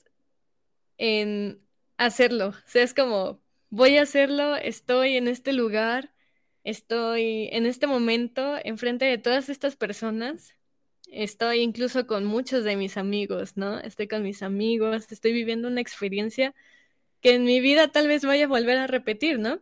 [0.98, 1.60] en
[1.96, 2.48] hacerlo.
[2.48, 6.14] O sea, es como, voy a hacerlo, estoy en este lugar,
[6.62, 10.54] estoy en este momento enfrente de todas estas personas.
[11.10, 13.80] Estoy incluso con muchos de mis amigos, ¿no?
[13.80, 16.54] Estoy con mis amigos, estoy viviendo una experiencia
[17.20, 19.60] que en mi vida tal vez vaya a volver a repetir, ¿no?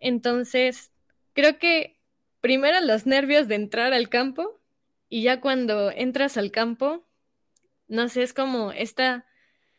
[0.00, 0.92] Entonces,
[1.36, 2.00] creo que
[2.40, 4.58] primero los nervios de entrar al campo
[5.08, 7.06] y ya cuando entras al campo,
[7.88, 9.26] no sé, es como esta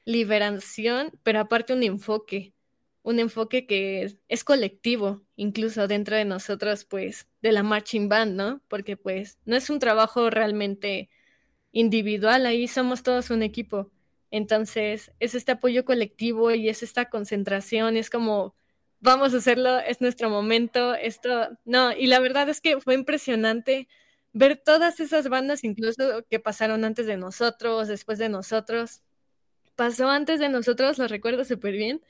[0.06, 2.54] liberación, pero aparte un enfoque,
[3.02, 8.62] un enfoque que es, colectivo, incluso dentro de nosotros, pues, de la marching band, ¿no?
[8.68, 11.10] Porque pues no es un trabajo realmente
[11.72, 13.92] individual, ahí somos todos un equipo.
[14.30, 18.56] Entonces, es este apoyo colectivo y es esta concentración, es como
[19.00, 23.88] vamos a hacerlo, es nuestro momento, esto, no, y la verdad es que fue impresionante
[24.34, 29.02] ver todas esas bandas, incluso que pasaron antes de nosotros, después de nosotros.
[29.76, 32.02] Pasó antes de nosotros, lo recuerdo súper bien,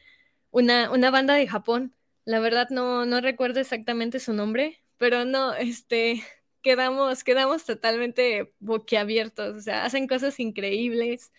[0.52, 1.96] una, una banda de Japón.
[2.26, 6.24] La verdad no, no recuerdo exactamente su nombre, pero no, este,
[6.62, 11.32] quedamos, quedamos totalmente boquiabiertos, o sea, hacen cosas increíbles.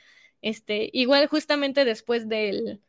[0.42, 2.80] Este, igual justamente después del,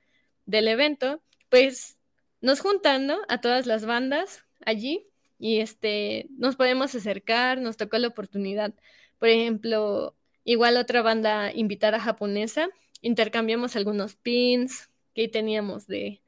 [0.45, 1.98] del evento, pues
[2.41, 8.07] nos juntando a todas las bandas allí y este, nos podemos acercar, nos tocó la
[8.09, 8.73] oportunidad.
[9.17, 12.69] Por ejemplo, igual otra banda invitada japonesa,
[13.01, 16.21] intercambiamos algunos pins que teníamos de,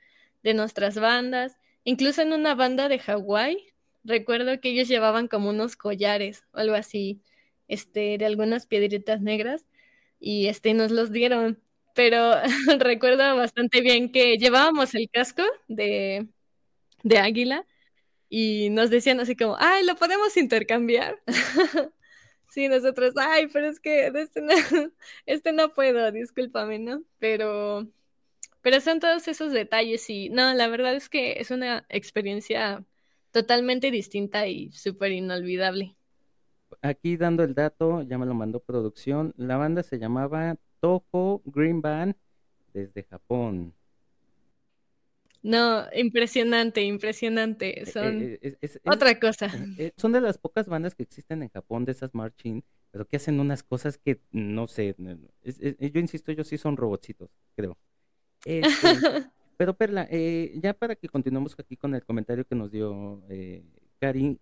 [0.43, 5.75] de nuestras bandas, incluso en una banda de Hawái, recuerdo que ellos llevaban como unos
[5.75, 7.21] collares o algo así,
[7.67, 9.65] este, de algunas piedritas negras
[10.19, 11.61] y este, nos los dieron
[11.93, 12.33] pero
[12.79, 16.27] recuerdo bastante bien que llevábamos el casco de,
[17.03, 17.65] de águila
[18.29, 21.21] y nos decían así como, ay, lo podemos intercambiar.
[22.49, 24.53] sí, nosotros, ay, pero es que este no,
[25.25, 27.03] este no puedo, discúlpame, ¿no?
[27.19, 27.87] Pero,
[28.61, 32.85] pero son todos esos detalles y no, la verdad es que es una experiencia
[33.31, 35.95] totalmente distinta y súper inolvidable.
[36.81, 41.81] Aquí dando el dato, ya me lo mandó producción, la banda se llamaba Toho Green
[41.81, 42.15] Band
[42.73, 43.73] desde Japón.
[45.43, 47.81] No, impresionante, impresionante.
[47.81, 49.51] Eh, son eh, otra cosa.
[49.77, 53.17] Eh, son de las pocas bandas que existen en Japón de esas marching, pero que
[53.17, 54.95] hacen unas cosas que no sé.
[54.97, 57.77] yo insisto, ellos sí son robotcitos, creo.
[58.45, 58.67] Este,
[59.57, 63.23] pero Perla, ya para que continuemos aquí con el comentario que nos dio
[63.99, 64.39] Karin,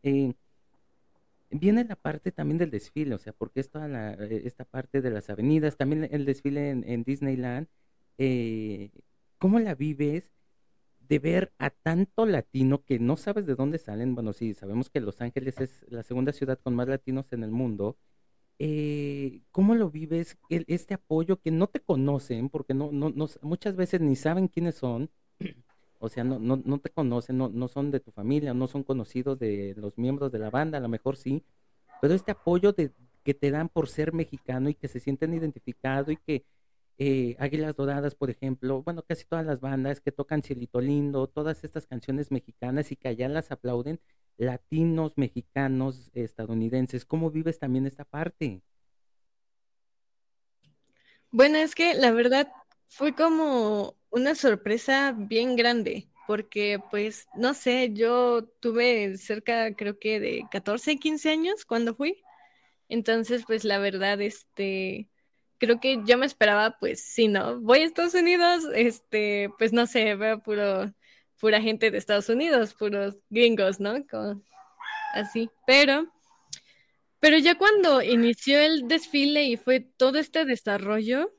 [1.49, 5.11] viene la parte también del desfile, o sea, porque es toda eh, esta parte de
[5.11, 7.67] las avenidas, también el desfile en, Disneyland,
[8.17, 8.91] eh,
[9.37, 10.31] ¿cómo la vives
[10.99, 14.15] de ver a tanto latino que no sabes de dónde salen?
[14.15, 17.51] Bueno, sí, sabemos que Los Ángeles es la segunda ciudad con más latinos en el
[17.51, 17.97] mundo.
[18.59, 23.75] Eh, ¿Cómo lo vives este apoyo que no te conocen, porque no, no, no, muchas
[23.75, 25.09] veces ni saben quiénes son?
[25.99, 28.83] O sea, no, no, no te conocen, no, no son de tu familia, no son
[28.83, 31.43] conocidos de los miembros de la banda, a lo mejor sí,
[32.01, 32.91] pero este apoyo de,
[33.23, 36.45] que te dan por ser mexicano y que se sienten identificados y que
[36.97, 41.63] eh, Águilas Doradas, por ejemplo, bueno, casi todas las bandas que tocan Cielito Lindo, todas
[41.63, 43.99] estas canciones mexicanas y que allá las aplauden
[44.37, 47.05] latinos, mexicanos, estadounidenses.
[47.05, 48.61] ¿Cómo vives también esta parte?
[51.31, 52.51] Bueno, es que la verdad
[52.87, 60.19] fue como una sorpresa bien grande, porque pues, no sé, yo tuve cerca, creo que
[60.19, 62.21] de 14, 15 años cuando fui.
[62.89, 65.09] Entonces, pues la verdad, este,
[65.59, 67.59] creo que yo me esperaba, pues, sí, ¿no?
[67.61, 70.93] Voy a Estados Unidos, este, pues no sé, veo puro,
[71.39, 73.95] pura gente de Estados Unidos, puros gringos, ¿no?
[75.13, 76.11] así, pero...
[77.21, 81.33] Pero ya cuando inició el desfile y fue todo este desarrollo,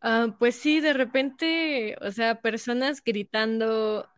[0.00, 4.08] Ah, pues sí, de repente, o sea, personas gritando,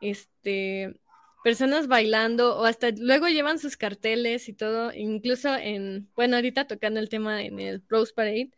[0.00, 0.98] este,
[1.44, 7.00] personas bailando, o hasta luego llevan sus carteles y todo, incluso en, bueno, ahorita tocando
[7.00, 8.50] el tema en el Rose Parade,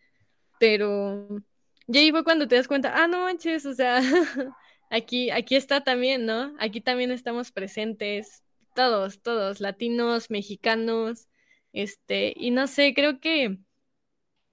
[0.61, 1.28] pero
[1.88, 4.00] ya iba cuando te das cuenta, ah, no manches, o sea,
[4.90, 6.54] aquí, aquí está también, ¿no?
[6.61, 11.28] Aquí también estamos presentes, todos, todos, latinos, mexicanos,
[11.72, 13.59] este, y no sé, creo que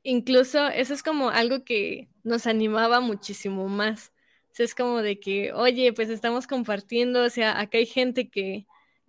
[0.07, 4.13] incluso eso es como algo que nos animaba muchísimo más.
[4.57, 8.65] es como de que, oye, pues estamos compartiendo, o sea, acá hay gente que,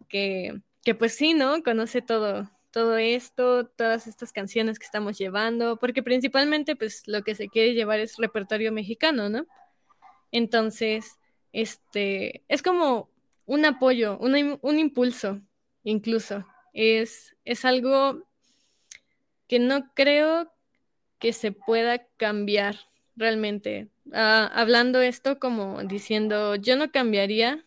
[0.08, 1.62] que, que pues sí, ¿no?
[1.62, 7.34] Conoce todo, todo esto, todas estas canciones que estamos llevando, porque principalmente pues lo que
[7.36, 9.46] se quiere llevar es repertorio mexicano, ¿no?
[10.32, 11.18] Entonces,
[11.52, 13.08] este, es como
[13.46, 15.40] un apoyo, un, un impulso,
[15.84, 16.44] incluso.
[16.74, 18.28] Es, es algo
[19.46, 20.52] que no creo
[21.18, 22.76] que se pueda cambiar
[23.16, 23.88] realmente.
[24.12, 27.64] Ah, hablando esto como diciendo, yo no cambiaría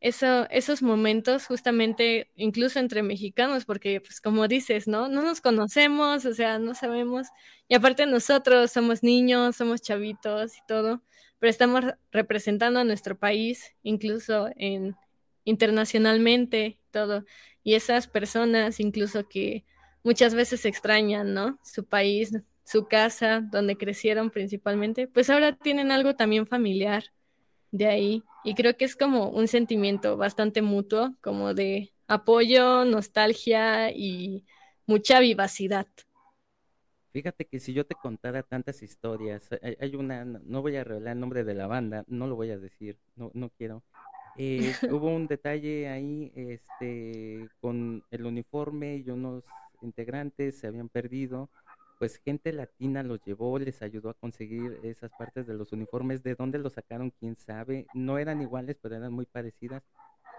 [0.00, 5.08] eso, esos momentos justamente incluso entre mexicanos, porque pues como dices, ¿no?
[5.08, 7.28] No nos conocemos, o sea, no sabemos.
[7.68, 11.02] Y aparte nosotros somos niños, somos chavitos y todo,
[11.38, 14.96] pero estamos representando a nuestro país, incluso en
[15.44, 17.24] internacionalmente, todo.
[17.62, 19.64] Y esas personas incluso que
[20.02, 21.58] muchas veces extrañan, ¿no?
[21.62, 22.32] Su país,
[22.64, 27.04] su casa, donde crecieron principalmente, pues ahora tienen algo también familiar
[27.70, 28.22] de ahí.
[28.44, 34.44] Y creo que es como un sentimiento bastante mutuo, como de apoyo, nostalgia y
[34.86, 35.86] mucha vivacidad.
[37.12, 39.48] Fíjate que si yo te contara tantas historias,
[39.80, 42.58] hay, una, no voy a revelar el nombre de la banda, no lo voy a
[42.58, 43.82] decir, no, no quiero.
[44.36, 49.44] Eh, hubo un detalle ahí, este, con el uniforme y unos
[49.82, 51.50] integrantes se habían perdido
[52.00, 56.22] pues gente latina los llevó, les ayudó a conseguir esas partes de los uniformes.
[56.22, 57.10] ¿De dónde los sacaron?
[57.10, 57.88] ¿Quién sabe?
[57.92, 59.82] No eran iguales, pero eran muy parecidas.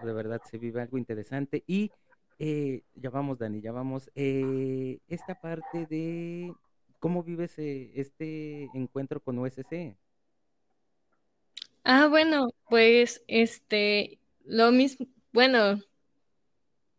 [0.02, 1.62] De verdad se vive algo interesante.
[1.68, 1.92] Y
[2.40, 4.10] eh, ya vamos, Dani, ya vamos.
[4.16, 6.52] Eh, esta parte de
[6.98, 9.96] cómo vives eh, este encuentro con USC.
[11.84, 15.80] Ah, bueno, pues este, lo mismo, bueno,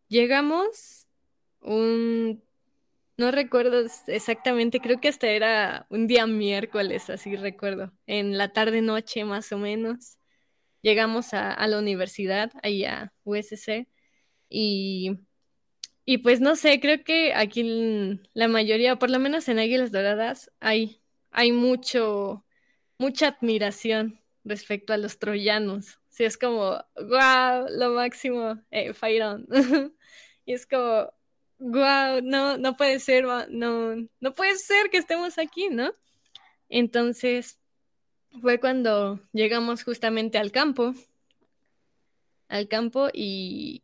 [0.07, 1.09] llegamos
[1.59, 2.41] un
[3.17, 9.23] no recuerdo exactamente, creo que hasta era un día miércoles, así recuerdo, en la tarde-noche
[9.25, 10.17] más o menos.
[10.81, 13.87] Llegamos a, la universidad, ahí a USC,
[14.49, 15.19] y,
[16.05, 20.51] y pues no sé, creo que aquí la mayoría, por lo menos en Águilas Doradas,
[20.59, 22.45] hay, hay mucho,
[22.97, 25.99] mucha admiración respecto a los troyanos.
[26.09, 28.93] Sí, es como, wow, lo máximo, eh,
[30.45, 31.11] y es como,
[31.63, 35.93] wow, no, no puede ser, no, no puede ser que estemos aquí, ¿no?
[36.69, 37.57] Entonces
[38.41, 40.93] fue cuando llegamos justamente al campo,
[42.49, 43.83] al campo y,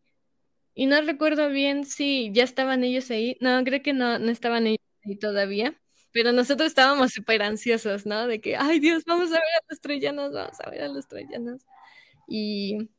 [0.76, 4.68] y no recuerdo bien si ya estaban ellos ahí, no, creo que no, no estaban
[4.68, 5.80] ellos ahí todavía,
[6.12, 8.28] pero nosotros estábamos súper ansiosos, ¿no?
[8.28, 11.08] De que, ay Dios, vamos a ver a los troyanos, vamos a ver a los
[11.08, 11.62] troyanos.
[12.28, 12.89] Y,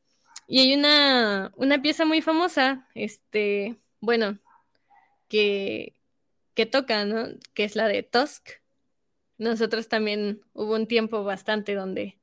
[0.47, 4.39] y hay una, una pieza muy famosa, este, bueno,
[5.31, 5.95] que,
[6.55, 7.29] que toca, ¿no?
[7.53, 8.49] Que es la de Tusk.
[9.37, 12.19] Nosotros también hubo un tiempo bastante donde,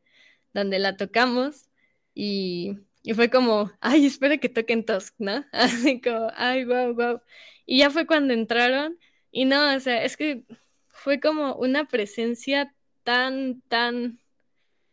[0.54, 1.70] donde la tocamos
[2.14, 5.46] y, y fue como, ay, espera que toquen Tusk, ¿no?
[5.52, 7.22] Así como, ay, wow, wow.
[7.66, 8.98] Y ya fue cuando entraron
[9.32, 10.44] y no, o sea, es que
[10.88, 12.74] fue como una presencia
[13.04, 14.20] tan, tan,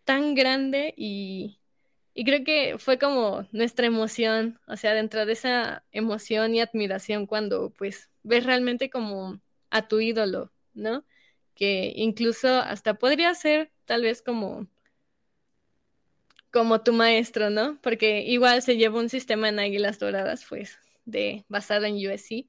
[0.06, 1.60] tan grande y,
[2.14, 7.28] y creo que fue como nuestra emoción, o sea, dentro de esa emoción y admiración
[7.28, 11.06] cuando pues ves realmente como a tu ídolo, ¿no?
[11.56, 14.68] Que incluso hasta podría ser tal vez como
[16.52, 17.80] como tu maestro, ¿no?
[17.82, 22.48] Porque igual se lleva un sistema en Águilas Doradas, pues, de basado en USC.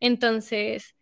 [0.00, 0.94] Entonces,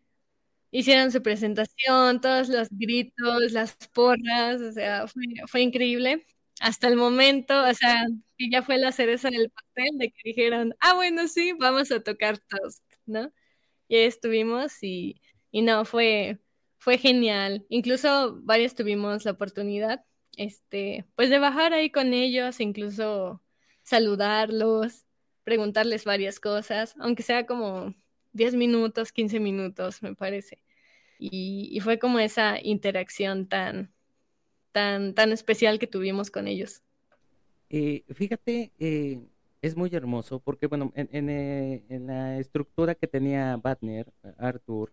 [0.72, 6.26] hicieron su presentación, todos los gritos, las porras, o sea, fue, fue increíble
[6.60, 8.04] hasta el momento, o sea,
[8.38, 12.02] que ya fue la cereza del pastel de que dijeron, ah, bueno, sí, vamos a
[12.02, 13.32] tocar todos, ¿no?
[13.88, 15.20] Y ahí estuvimos y,
[15.50, 16.38] y no, fue,
[16.78, 17.66] fue genial.
[17.68, 20.04] Incluso varios tuvimos la oportunidad
[20.38, 23.42] este, pues de bajar ahí con ellos, incluso
[23.82, 25.04] saludarlos,
[25.44, 27.94] preguntarles varias cosas, aunque sea como
[28.32, 30.62] 10 minutos, 15 minutos, me parece.
[31.18, 33.92] Y, fue como esa interacción tan,
[34.70, 36.82] tan, tan especial que tuvimos con ellos.
[37.70, 39.18] Eh, fíjate, eh,
[39.62, 44.92] es muy hermoso porque, bueno, en, eh, la estructura que tenía Batner, Arthur,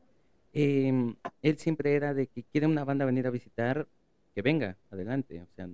[0.53, 3.87] em, él siempre era de que quiere una banda venir a visitar,
[4.33, 5.41] que venga, adelante.
[5.41, 5.69] O sea,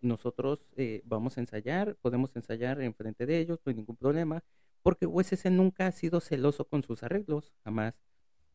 [0.00, 0.60] nosotros
[1.04, 4.42] vamos a ensayar, podemos ensayar enfrente de ellos, no hay ningún problema,
[4.82, 7.94] porque USC nunca ha sido celoso con sus arreglos, jamás.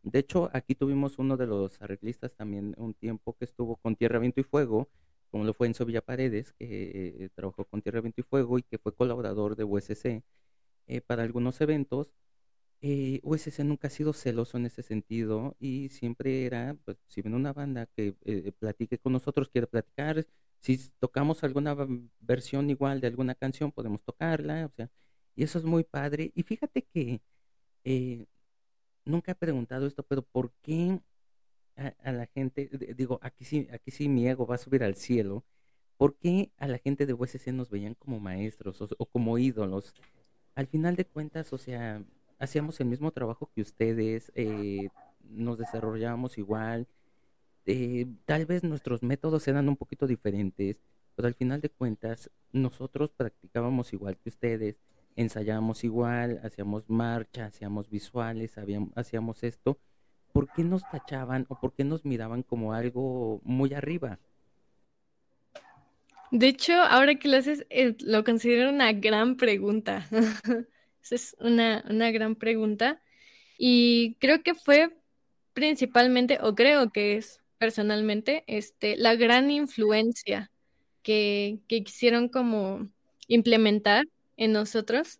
[0.04, 4.20] De hecho, aquí tuvimos uno de los arreglistas también un tiempo que estuvo con Tierra,
[4.20, 4.88] Viento y Fuego,
[5.32, 8.64] como lo fue Enzo Villa Paredes, que eh, trabajó con Tierra, Viento y Fuego y
[8.64, 10.24] que fue colaborador de USC
[10.88, 12.14] eh, para algunos eventos.
[12.82, 17.36] Eh, USC nunca ha sido celoso en ese sentido y siempre era, pues, si ven
[17.36, 18.14] una banda que
[18.60, 20.26] platique con nosotros, quiere platicar,
[20.60, 21.76] si tocamos alguna
[22.20, 24.90] versión igual de alguna canción, podemos tocarla, o sea,
[25.36, 26.32] y eso es muy padre.
[26.36, 27.22] Y fíjate que
[29.06, 31.00] nunca he preguntado esto, pero ¿por qué
[32.04, 35.44] a, la gente, digo, aquí sí, aquí sí mi ego va a subir al cielo,
[35.98, 39.94] ¿por qué a la gente de USC nos veían como maestros o, como ídolos?
[40.56, 42.04] Al final de cuentas, o sea,
[42.40, 44.90] hacíamos el mismo trabajo que ustedes, eh,
[45.24, 46.88] nos desarrollábamos igual,
[47.66, 50.82] eh, tal vez nuestros métodos eran un poquito diferentes,
[51.16, 54.82] pero al final de cuentas nosotros practicábamos igual que ustedes,
[55.16, 58.56] ensayábamos igual, hacíamos marcha, hacíamos visuales,
[58.96, 59.78] hacíamos esto.
[60.32, 64.20] ¿Por qué nos tachaban o por qué nos miraban como algo muy arriba?
[66.32, 70.08] De hecho, ahora que lo haces, eh, lo considero una gran pregunta.
[71.04, 73.02] Esa es una, una gran pregunta.
[73.58, 74.96] Y creo que fue
[75.54, 80.52] principalmente, o creo que es personalmente, este, la gran influencia
[81.04, 82.90] que, que quisieron como
[83.28, 84.06] implementar
[84.38, 85.20] en nosotros,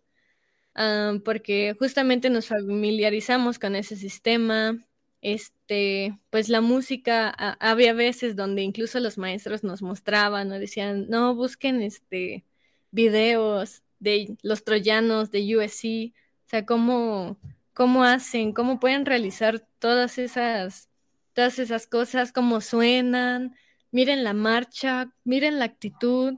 [0.74, 4.78] ah, porque justamente nos familiarizamos con ese sistema.
[5.22, 11.34] Este, pues la música, había veces donde incluso los maestros nos mostraban, nos decían, no,
[11.36, 12.44] busquen este
[12.90, 16.12] videos de los troyanos de USC,
[16.46, 17.38] o sea, cómo,
[17.72, 20.90] cómo hacen, cómo pueden realizar todas esas,
[21.34, 23.54] todas esas cosas, cómo suenan,
[23.92, 26.34] miren la marcha, miren la actitud,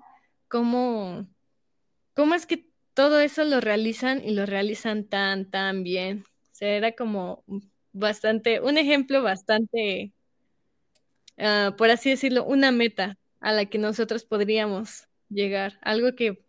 [0.49, 1.27] cómo,
[2.15, 6.25] cómo es que todo eso lo realizan y lo realizan tan, tan bien.
[6.53, 7.45] O sea, era como
[7.95, 10.13] bastante, un ejemplo bastante,
[11.39, 16.45] ah, por así decirlo, una meta a la que nosotros podríamos llegar, algo que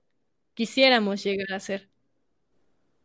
[0.54, 1.90] quisiéramos llegar a hacer.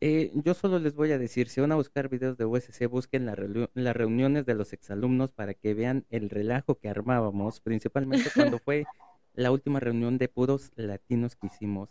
[0.00, 3.26] Eh, yo solo les voy a decir, si van a buscar videos de USC, busquen
[3.26, 8.86] las reuniones de los exalumnos para que vean el relajo que armábamos, principalmente cuando fue
[9.34, 11.90] la última reunión de puros latinos que hicimos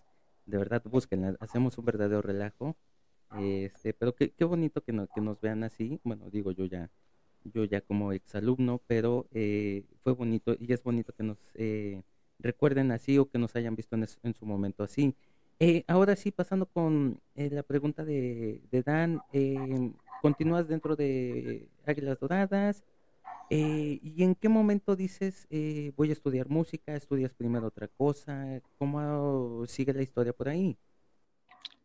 [0.50, 2.76] de verdad búsquenla, hacemos un verdadero relajo.
[3.38, 6.00] Este, pero qué, qué bonito que, que nos vean así.
[6.04, 6.90] Bueno, digo yo ya,
[7.44, 12.02] yo ya como exalumno, pero eh, fue bonito y es bonito que nos eh,
[12.40, 15.16] recuerden así o que nos hayan visto en, en su momento así.
[15.60, 19.22] Eh, ahora sí, pasando con la pregunta de, de Dan,
[20.22, 22.84] ¿continúas dentro de Águilas Doradas?
[23.50, 28.62] Eh, ¿Y en qué momento dices, eh, voy a estudiar música, estudias primero otra cosa?
[28.78, 30.78] ¿Cómo sigue la historia por ahí?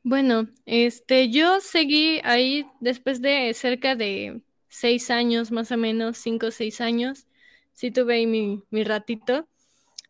[0.05, 6.49] Bueno, este, yo seguí ahí después de cerca de seis años, más o menos, cinco
[6.49, 7.27] o seis años.
[7.73, 9.49] Sí tuve ahí mi, mi ratito.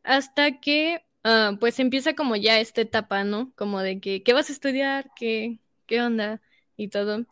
[0.04, 3.52] Hasta que, ah, pues empieza como ya esta etapa, ¿no?
[3.56, 5.10] Como de que, ¿qué vas a estudiar?
[5.16, 6.42] ¿Qué, qué onda?
[6.76, 7.26] Y todo.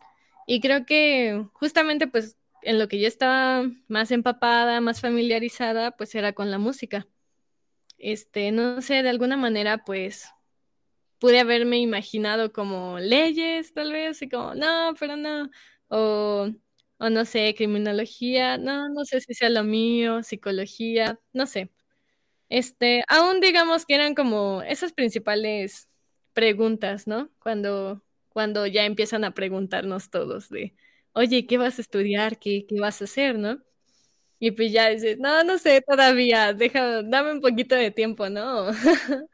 [0.46, 6.14] Y creo que justamente, pues, en lo que yo estaba más empapada, más familiarizada, pues
[6.14, 7.08] era con la música.
[7.98, 10.28] Este, no sé, de alguna manera, pues
[11.22, 15.50] pude haberme imaginado como leyes, tal vez, y como, no, pero no,
[15.88, 16.50] o,
[16.98, 21.72] o no sé, criminología, no, no sé si sea lo mío, psicología, no sé.
[22.50, 25.88] Este, aún digamos que eran como esas principales
[26.34, 27.30] preguntas, ¿no?
[27.40, 30.74] Cuando, cuando ya empiezan a preguntarnos todos de,
[31.14, 32.38] oye, ¿qué vas a estudiar?
[32.38, 33.38] ¿Qué, qué vas a hacer?
[33.38, 33.62] ¿No?
[34.40, 38.68] Y pues ya dices, no, no sé todavía, deja, dame un poquito de tiempo, ¿no?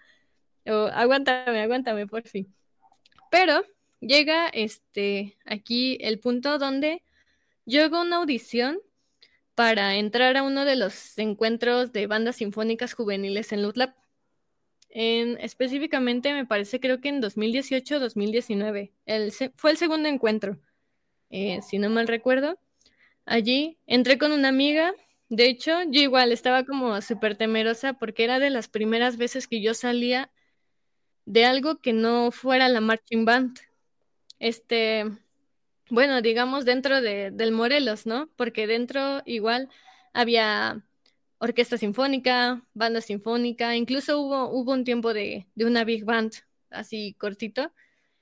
[0.70, 2.54] o aguántame, aguántame, por fin.
[3.30, 3.62] Pero
[4.00, 7.02] llega este aquí el punto donde
[7.66, 8.78] yo hago una audición
[9.54, 13.94] para entrar a uno de los encuentros de bandas sinfónicas juveniles en Lutlab.
[14.90, 18.92] En, específicamente me parece creo que en 2018-2019.
[19.04, 20.58] El, fue el segundo encuentro.
[21.30, 22.58] Eh, si no mal recuerdo.
[23.26, 24.94] Allí entré con una amiga
[25.28, 29.60] De hecho, yo igual estaba como súper temerosa porque era de las primeras veces que
[29.60, 30.30] yo salía
[31.28, 33.58] de algo que no fuera la marching band.
[34.38, 35.04] Este,
[35.90, 38.30] bueno, digamos dentro de, del Morelos, ¿no?
[38.36, 39.68] Porque dentro igual
[40.14, 40.84] había
[41.38, 46.32] orquesta sinfónica, banda sinfónica, incluso hubo, hubo un tiempo de, de una big band
[46.70, 47.72] así cortito.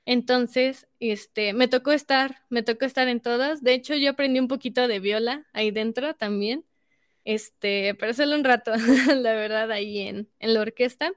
[0.05, 3.63] Entonces, este, me tocó estar, me tocó estar en todas.
[3.63, 6.65] De hecho, yo aprendí un poquito de viola ahí dentro también.
[7.25, 8.73] Este, pero solo un rato,
[9.15, 11.13] la verdad, ahí en, en la orquesta.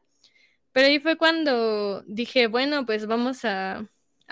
[0.80, 3.90] Pero ahí fue cuando dije, bueno, pues vamos a,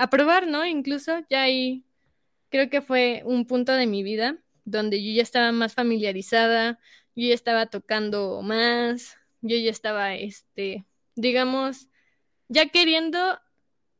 [0.09, 0.65] probar, ¿no?
[0.65, 1.83] Incluso ya ahí
[2.47, 6.79] creo que fue un punto de mi vida donde yo ya estaba más familiarizada,
[7.17, 10.85] yo ya estaba tocando más, yo ya estaba, este,
[11.15, 11.89] digamos,
[12.47, 13.41] ya queriendo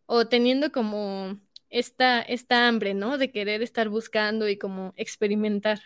[0.05, 3.17] o teniendo como esta, esta hambre, ¿no?
[3.17, 5.81] De querer estar buscando y como experimentar.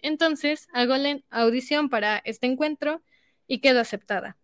[0.00, 3.02] Entonces hago la audición para este encuentro
[3.48, 4.38] y quedo aceptada.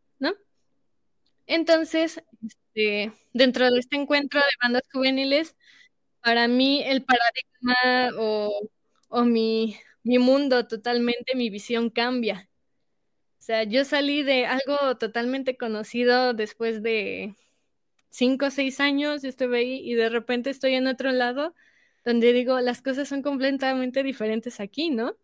[1.47, 5.57] Entonces, este, dentro de este encuentro de bandas juveniles,
[6.22, 8.11] para mí el paradigma
[9.11, 12.49] o, mi, mundo totalmente, mi visión cambia.
[13.38, 17.34] O sea, yo salí de algo totalmente conocido después de
[18.11, 21.55] cinco o seis años, estuve ahí y de repente estoy en otro lado
[22.05, 25.16] donde digo, las cosas son completamente diferentes aquí, ¿no?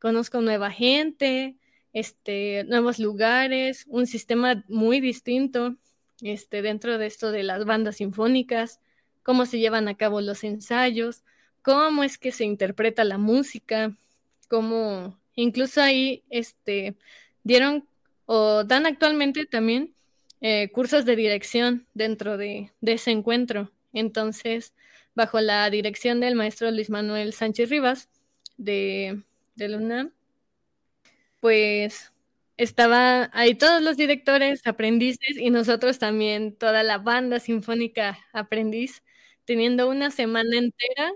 [0.00, 1.56] Conozco nueva gente,
[1.94, 5.76] este, nuevos lugares, un sistema muy distinto
[6.20, 8.80] este, dentro de esto de las bandas sinfónicas,
[9.22, 11.22] cómo se llevan a cabo los ensayos,
[11.62, 13.96] cómo es que se interpreta la música,
[14.48, 16.96] cómo incluso ahí este,
[17.44, 17.88] dieron
[18.26, 19.94] o dan actualmente también
[20.40, 23.70] eh, cursos de dirección dentro de, ese encuentro.
[23.92, 24.74] Entonces,
[25.14, 28.08] bajo la dirección del maestro Luis Manuel Sánchez Rivas
[28.56, 29.22] de,
[29.54, 29.76] de la
[31.44, 32.10] pues
[32.56, 39.02] estaba ahí todos los directores, aprendices y nosotros también, toda la banda sinfónica aprendiz,
[39.44, 41.12] teniendo una semana entera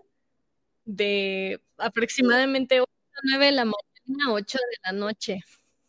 [0.84, 2.82] de aproximadamente
[3.22, 5.40] 9 de la mañana, 8 de la noche.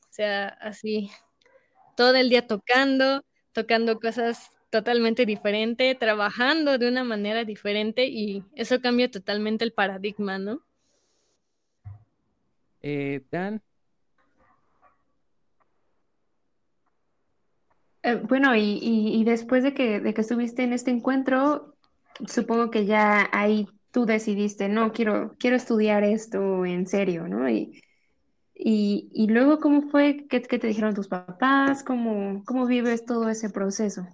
[0.10, 1.12] O sea, así,
[1.98, 8.80] todo el día tocando, tocando cosas totalmente diferentes, trabajando de una manera diferente y eso
[8.80, 10.64] cambia totalmente el paradigma, ¿no?
[12.82, 13.62] Eh, Dan.
[18.10, 21.76] Eh, bueno, y, y, después de que, de que estuviste en este encuentro,
[22.28, 27.50] supongo que ya ahí tú decidiste, no, quiero, quiero estudiar esto en serio, ¿no?
[27.50, 27.82] Y,
[28.56, 30.26] y, y luego, ¿cómo fue?
[30.30, 31.84] ¿Qué, qué te dijeron tus papás?
[31.84, 34.08] ¿Cómo, ¿Cómo vives todo ese proceso?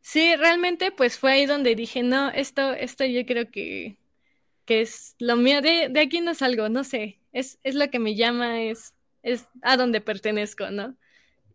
[0.00, 3.98] Sí, realmente pues fue ahí donde dije, no, esto, esto yo creo que,
[4.64, 7.98] que es lo mío, de, de aquí no salgo, no sé, es, es lo que
[7.98, 10.96] me llama, es, es a donde pertenezco, ¿no?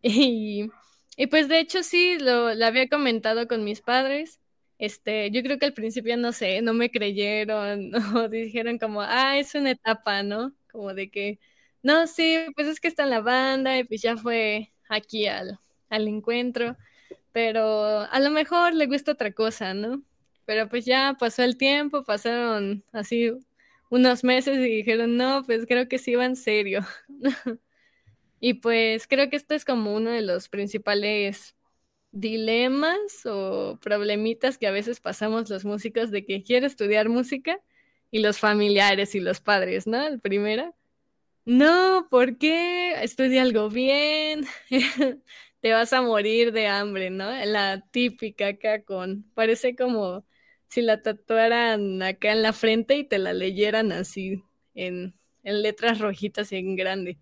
[0.07, 0.69] Y,
[1.15, 4.39] y pues de hecho sí, lo, lo había comentado con mis padres,
[4.77, 9.37] este, yo creo que al principio, no sé, no me creyeron, o dijeron como, ah,
[9.37, 10.53] es una etapa, ¿no?
[10.71, 11.39] Como de que
[11.83, 15.59] no, sí, pues es que está en la banda y pues ya fue aquí al,
[15.89, 16.75] al encuentro,
[17.31, 20.03] pero a lo mejor le gusta otra cosa, ¿no?
[20.45, 23.31] Pero pues ya pasó el tiempo, pasaron así
[23.89, 26.81] unos meses y dijeron, no, pues creo que sí va en serio.
[28.45, 31.55] y pues creo que este es como uno de los principales
[32.11, 37.59] dilemas o problemitas que a veces pasamos los músicos de que quiere estudiar música
[38.11, 40.05] y los familiares y los padres, ¿no?
[40.05, 40.75] El primero
[41.45, 42.93] no, ¿por qué?
[43.03, 44.45] Estudia algo bien,
[45.61, 47.31] te vas a morir de hambre, ¿no?
[47.45, 50.23] La típica acá con, parece como
[50.69, 54.43] si la tatuaran acá en la frente y te la leyeran así
[54.75, 57.19] en, en letras rojitas y en grande.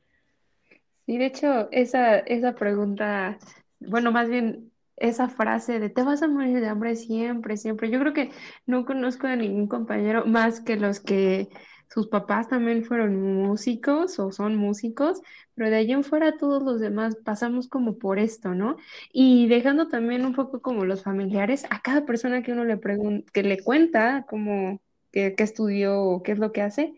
[1.06, 3.38] Sí, de hecho, esa, esa pregunta,
[3.80, 7.90] bueno, más bien esa frase de te vas a morir de hambre siempre, siempre.
[7.92, 8.32] Yo creo que
[8.66, 11.50] no conozco a ningún compañero más que los que
[11.90, 15.22] sus papás también fueron músicos o son músicos,
[15.56, 18.78] pero de allí en fuera todos los demás pasamos como por esto, ¿no?
[19.12, 23.30] Y dejando también un poco como los familiares, a cada persona que uno le pregunta,
[23.34, 24.80] que le cuenta como
[25.12, 26.94] qué estudió o qué es lo que hace,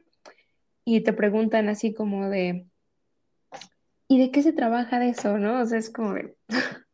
[0.85, 2.67] y te preguntan así como de,
[4.07, 5.61] ¿y de qué se trabaja de eso, no?
[5.61, 6.15] O sea, es como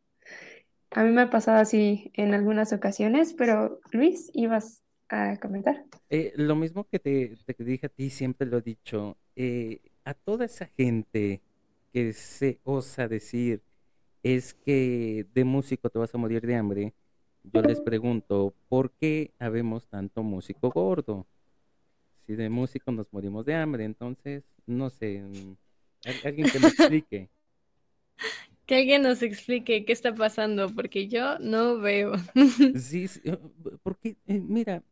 [0.90, 5.84] a mí me ha pasado así en algunas ocasiones, pero Luis, ibas a comentar.
[6.10, 10.44] Eh, lo mismo que te, dije a ti, siempre lo he dicho, eh, a toda
[10.44, 11.42] esa gente
[11.92, 13.62] que se osa decir
[14.22, 16.94] es que de músico te vas a morir de hambre,
[17.42, 21.26] yo les pregunto, ¿por qué habemos tanto músico gordo?
[22.26, 25.24] Si de músico nos morimos de hambre, entonces, no sé,
[26.24, 27.30] Alguien que me explique.
[28.66, 32.12] Que alguien nos explique qué está pasando, porque yo no veo.
[32.78, 33.36] Sí, eh,
[33.82, 34.84] porque, eh, mira,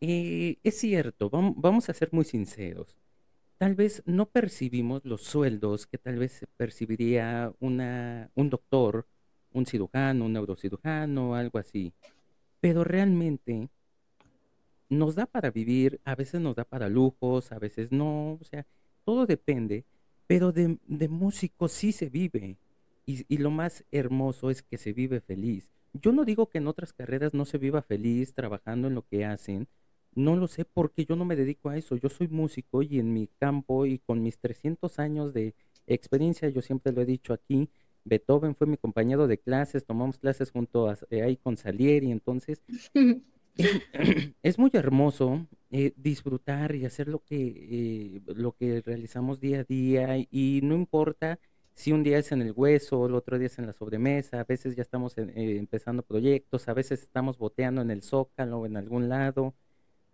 [0.00, 2.96] eh, es cierto, vamos a ser muy sinceros.
[3.58, 9.06] Tal vez no percibimos los sueldos que tal vez percibiría una, un doctor,
[9.52, 11.94] un cirujano, un neurocirujano, algo así.
[12.60, 13.70] Pero realmente
[14.88, 18.66] nos da para vivir, a veces nos da para lujos, a veces no, o sea,
[19.04, 19.84] todo depende,
[20.26, 22.56] pero de, de músico sí se vive.
[23.06, 25.70] Y, y, lo más hermoso es que se vive feliz.
[25.92, 29.24] Yo no digo que en otras carreras no se viva feliz trabajando en lo que
[29.24, 29.68] hacen,
[30.16, 31.96] no lo sé porque yo no me dedico a eso.
[31.96, 35.54] Yo soy músico y en mi campo y con mis 300 años de
[35.86, 37.68] experiencia, yo siempre lo he dicho aquí,
[38.04, 42.62] Beethoven fue mi compañero de clases, tomamos clases junto a, eh, ahí con Salieri, entonces
[44.42, 49.64] es, muy hermoso eh, disfrutar y hacer lo que, eh, lo que realizamos día a
[49.64, 51.38] día y no importa
[51.74, 54.44] si un día es en el hueso, el otro día es en la sobremesa, a
[54.44, 59.10] veces ya estamos empezando proyectos, a veces estamos boteando en el zócalo o en algún
[59.10, 59.54] lado,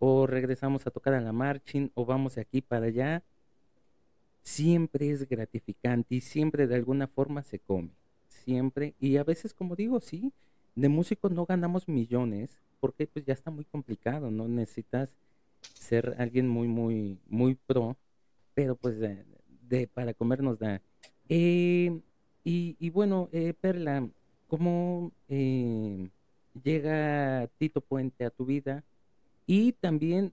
[0.01, 3.22] o regresamos a tocar a la marching o vamos de aquí para allá,
[4.43, 7.90] siempre es gratificante y siempre de alguna forma se come,
[8.28, 8.95] siempre.
[8.99, 10.32] Y a veces, como digo, sí,
[10.74, 15.14] de músicos no ganamos millones porque pues ya está muy complicado, no necesitas
[15.72, 17.97] ser alguien muy, muy, muy pro,
[18.55, 20.83] pero pues de, para comer nos da.
[21.28, 22.01] Eh,
[22.43, 24.09] y, bueno, eh, Perla,
[24.49, 26.09] ¿cómo eh,
[26.64, 28.83] llega Tito Puente a tu vida?
[29.47, 30.33] Y también,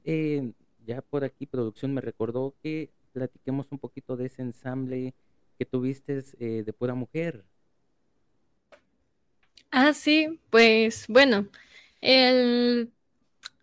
[0.88, 5.14] ya por aquí producción me recordó que platiquemos un poquito de ese ensamble
[5.60, 7.44] que tuviste de pura mujer.
[9.70, 11.46] Ah, sí, pues bueno,
[12.02, 12.92] el,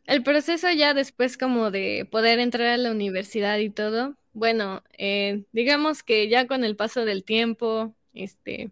[0.07, 5.45] el, proceso ya después como de poder entrar a la universidad y todo, bueno, eh,
[5.53, 8.71] digamos que ya con el paso del tiempo, este,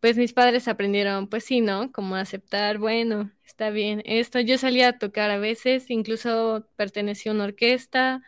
[0.00, 1.92] pues mis padres aprendieron, pues sí, ¿no?
[1.92, 4.40] Como aceptar, bueno, está bien, esto.
[4.40, 8.22] Yo salía a tocar a veces, incluso pertenecía a una orquesta,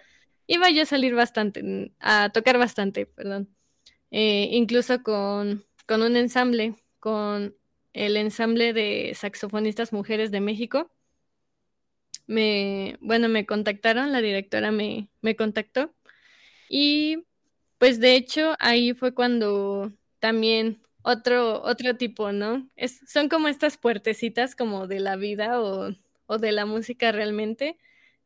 [0.47, 3.49] iba yo a salir bastante, a tocar bastante, perdón.
[4.11, 7.57] Eh, incluso con, con un ensamble, con
[7.93, 10.91] el ensamble de saxofonistas mujeres de México.
[12.27, 15.95] Me, bueno, me contactaron, la directora me, me contactó.
[16.69, 17.25] Y
[17.79, 22.69] pues de hecho ahí fue cuando también otro, otro tipo, ¿no?
[22.77, 25.91] Es, son como estas puertecitas como de la vida o,
[26.27, 27.79] o de la música realmente,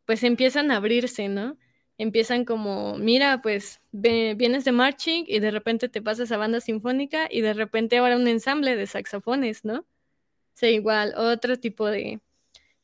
[0.07, 1.59] pues empiezan a abrirse, ¿no?
[1.99, 7.29] Empiezan como, mira, pues vienes de marching y de repente te pasas a banda sinfónica
[7.31, 9.81] y de repente ahora un ensamble de saxofones, ¿no?
[9.81, 12.21] O sea, igual, otro tipo de,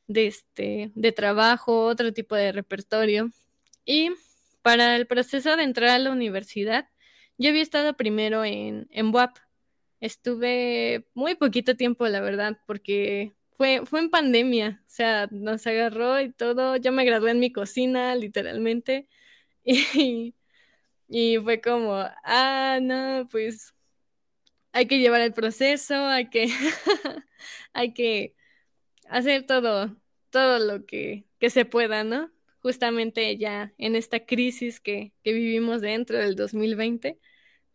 [0.06, 3.30] de, este, de trabajo, otro tipo de repertorio.
[3.84, 4.10] Y
[4.62, 6.88] para el proceso de entrar a la universidad,
[7.38, 9.38] yo había estado primero en, en WAP,
[10.00, 16.18] Estuve muy poquito tiempo, la verdad, porque fue, fue en pandemia, o sea, nos agarró
[16.20, 16.76] y todo.
[16.76, 19.06] Yo me gradué en mi cocina, literalmente,
[19.64, 20.34] y,
[21.08, 21.94] y fue como,
[22.24, 23.74] ah, no, pues
[24.72, 26.48] hay que llevar el proceso, hay que,
[27.72, 28.34] hay que
[29.08, 29.96] hacer todo,
[30.30, 32.32] todo lo que, que se pueda, ¿no?
[32.62, 37.18] Justamente ya en esta crisis que, que vivimos dentro del 2020,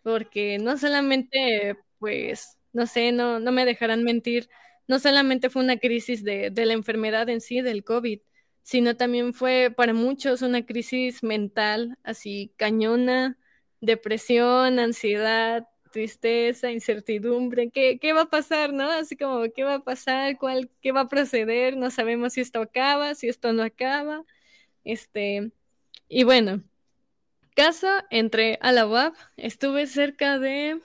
[0.04, 4.50] porque no solamente pues, no sé, no, no me dejarán mentir,
[4.88, 8.20] no solamente fue una crisis de, de la enfermedad en sí, del COVID,
[8.64, 13.38] sino también fue para muchos una crisis mental, así cañona,
[13.82, 18.90] depresión, ansiedad, tristeza, incertidumbre, ¿qué, ¿qué, va a pasar, no?
[18.92, 20.38] Así como, ¿qué va a pasar?
[20.38, 21.78] ¿Cuál, ¿Qué va a proceder?
[21.78, 24.24] No sabemos si esto acaba, si esto no acaba.
[24.84, 25.52] Este,
[26.10, 26.64] y bueno,
[27.56, 30.82] caso, entré a la UAP, estuve cerca de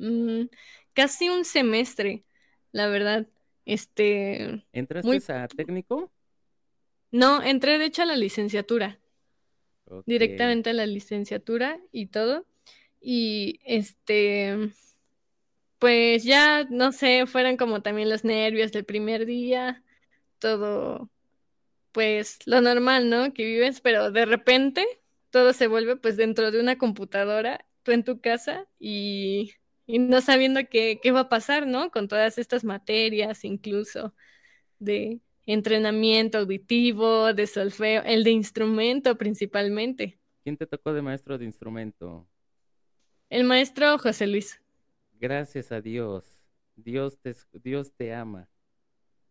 [0.00, 0.48] Mm,
[0.94, 2.24] casi un semestre,
[2.72, 3.26] la verdad.
[3.64, 4.64] Este.
[4.72, 6.10] ¿Entraste a técnico?
[7.10, 8.98] No, entré de hecho a la licenciatura.
[10.06, 12.46] Directamente a la licenciatura y todo.
[13.00, 14.72] Y este.
[15.78, 19.82] Pues ya, no sé, fueron como también los nervios del primer día.
[20.38, 21.10] Todo.
[21.92, 23.32] Pues lo normal, ¿no?
[23.32, 24.86] Que vives, pero de repente
[25.30, 29.52] todo se vuelve pues dentro de una computadora, tú en tu casa y
[29.94, 31.90] y no sabiendo qué, qué va a pasar, ¿no?
[31.90, 34.14] Con todas estas materias, incluso
[34.78, 40.18] de entrenamiento auditivo, de solfeo, el de instrumento principalmente.
[40.42, 42.26] ¿Quién te tocó de maestro de instrumento?
[43.28, 44.60] El maestro José Luis.
[45.18, 46.40] Gracias a Dios.
[46.76, 48.48] Dios te, Dios te ama.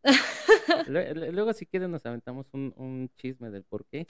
[0.88, 4.08] Luego, si quieren, nos aventamos un, un chisme del por qué.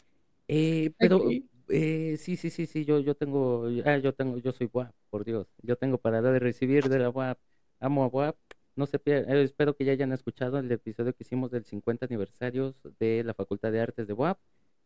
[0.47, 1.23] Eh, pero
[1.71, 5.23] Eh, sí, sí, sí, sí, yo, yo tengo, ah, yo tengo, yo soy WAP, por
[5.23, 7.37] Dios, yo tengo para dar de recibir de la WAP,
[7.79, 8.35] amo a WAP,
[8.75, 12.07] no se pierda, eh, espero que ya hayan escuchado el episodio que hicimos del 50
[12.07, 14.39] aniversario de la Facultad de Artes de WAP,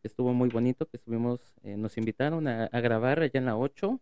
[0.03, 4.01] estuvo muy bonito, que estuvimos, eh, nos invitaron a, grabar allá en la 8,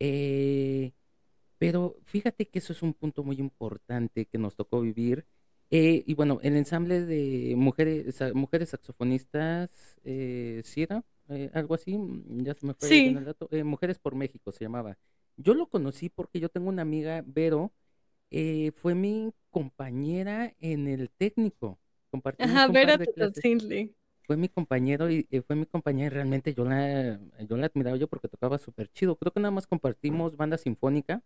[0.00, 0.92] eh,
[1.58, 5.26] pero fíjate que eso es un punto muy importante que nos tocó vivir,
[5.70, 11.04] eh, y bueno, el ensamble de mujeres, mujeres saxofonistas, eh, era?
[11.28, 13.48] Eh, algo así, mm, ya se me fue el dato.
[13.50, 14.96] Eh, mujeres por México se llamaba.
[15.36, 17.72] Yo lo conocí porque yo tengo una amiga, Vero,
[18.76, 21.78] fue mi compañera en el técnico.
[22.10, 22.94] Compartimos Ajá, Vero
[24.26, 28.08] Fue mi compañero y fue mi compañera y realmente yo la, yo la admiraba yo
[28.08, 29.16] porque tocaba súper chido.
[29.16, 31.22] Creo que nada más compartimos banda sinfónica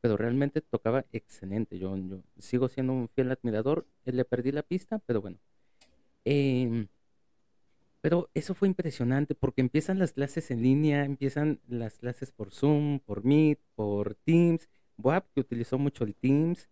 [0.00, 1.78] pero realmente tocaba excelente.
[1.78, 3.86] Yo, yo sigo siendo un fiel admirador.
[4.04, 5.38] Eh, le perdí la pista, pero bueno.
[6.24, 6.88] Em,
[8.00, 13.00] pero eso fue impresionante porque empiezan las clases en línea, empiezan las clases por Zoom,
[13.00, 14.68] por Meet, por Teams.
[14.98, 16.68] WAP que utilizó mucho el Teams,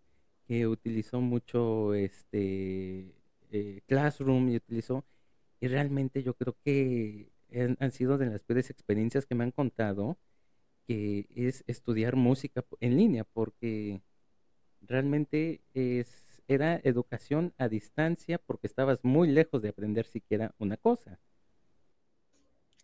[0.46, 3.14] que utilizó mucho este
[3.50, 5.04] eh, Classroom y utilizó
[5.60, 7.30] y realmente yo creo que
[7.78, 10.18] han sido de las peores experiencias que me han contado
[10.86, 14.02] que es estudiar música en línea, porque
[14.82, 16.08] realmente es,
[16.48, 21.18] era educación a distancia porque estabas muy lejos de aprender siquiera una cosa.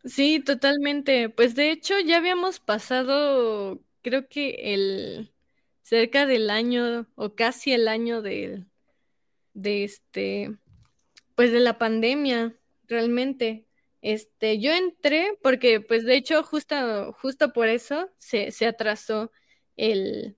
[0.04, 1.28] Sí, totalmente.
[1.28, 5.32] Pues de hecho ya habíamos pasado, creo que el
[5.82, 8.64] cerca del año o casi el año de,
[9.54, 10.56] este,
[11.34, 12.56] pues de la pandemia,
[12.88, 13.66] realmente.
[14.00, 19.30] Este, yo entré porque, pues, de hecho, justo, justo por eso se, se atrasó
[19.76, 20.36] el,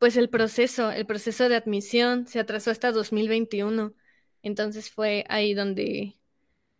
[0.00, 3.94] pues, el proceso, el proceso de admisión se atrasó hasta 2021.
[4.42, 6.18] Entonces fue ahí donde,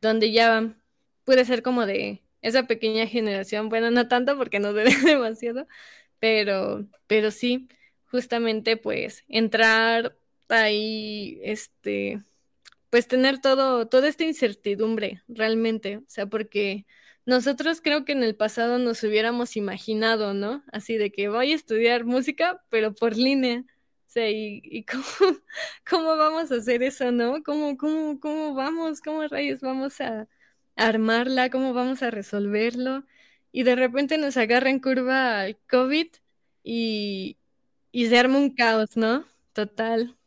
[0.02, 0.76] donde ya
[1.24, 3.68] pude ser como de esa pequeña generación.
[3.70, 5.68] Bueno, no tanto porque no duele demasiado,
[6.20, 7.68] pero, pero sí,
[8.10, 10.16] justamente, pues, entrar
[10.48, 12.22] ahí, este,
[12.90, 16.86] pues tener todo, toda esta incertidumbre realmente, o sea, porque
[17.26, 20.64] nosotros creo que en el pasado nos hubiéramos imaginado, ¿no?
[20.72, 23.60] Así de que voy a estudiar música, pero por línea.
[23.60, 24.84] O sea, ¿y,
[25.88, 27.42] cómo, vamos a hacer eso, no?
[27.44, 29.00] ¿Cómo, cómo, cómo vamos?
[29.00, 30.28] ¿Cómo rayos vamos a,
[30.76, 31.50] armarla?
[31.50, 33.04] ¿Cómo vamos a resolverlo?
[33.52, 36.08] Y de repente nos agarra en curva el COVID
[36.64, 37.38] y,
[37.92, 39.26] y se arma un caos, ¿no?
[39.52, 40.19] Total.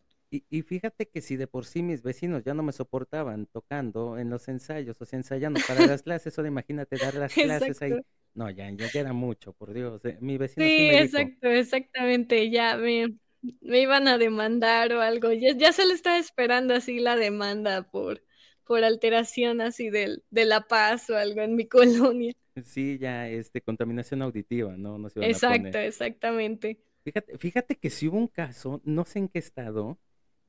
[0.49, 4.31] Y, fíjate que si de por sí mis vecinos ya no me soportaban tocando en
[4.31, 7.93] los ensayos, o sea, ensayando para las clases, ahora imagínate dar las clases ahí.
[8.33, 10.03] No, ya, ya, era mucho, por Dios.
[10.05, 12.49] Eh, mi vecino sí, exacto, exactamente.
[12.49, 13.15] Ya me,
[13.61, 15.31] me iban a demandar o algo.
[15.33, 18.23] Ya, ya se le estaba esperando así la demanda por,
[18.65, 22.33] por alteración así del, de la paz o algo en mi colonia.
[22.63, 24.97] Sí, ya, este, contaminación auditiva, ¿no?
[24.97, 26.79] no se Exacto, exactamente.
[27.03, 29.99] Fíjate, fíjate que si hubo un caso, no sé en qué estado,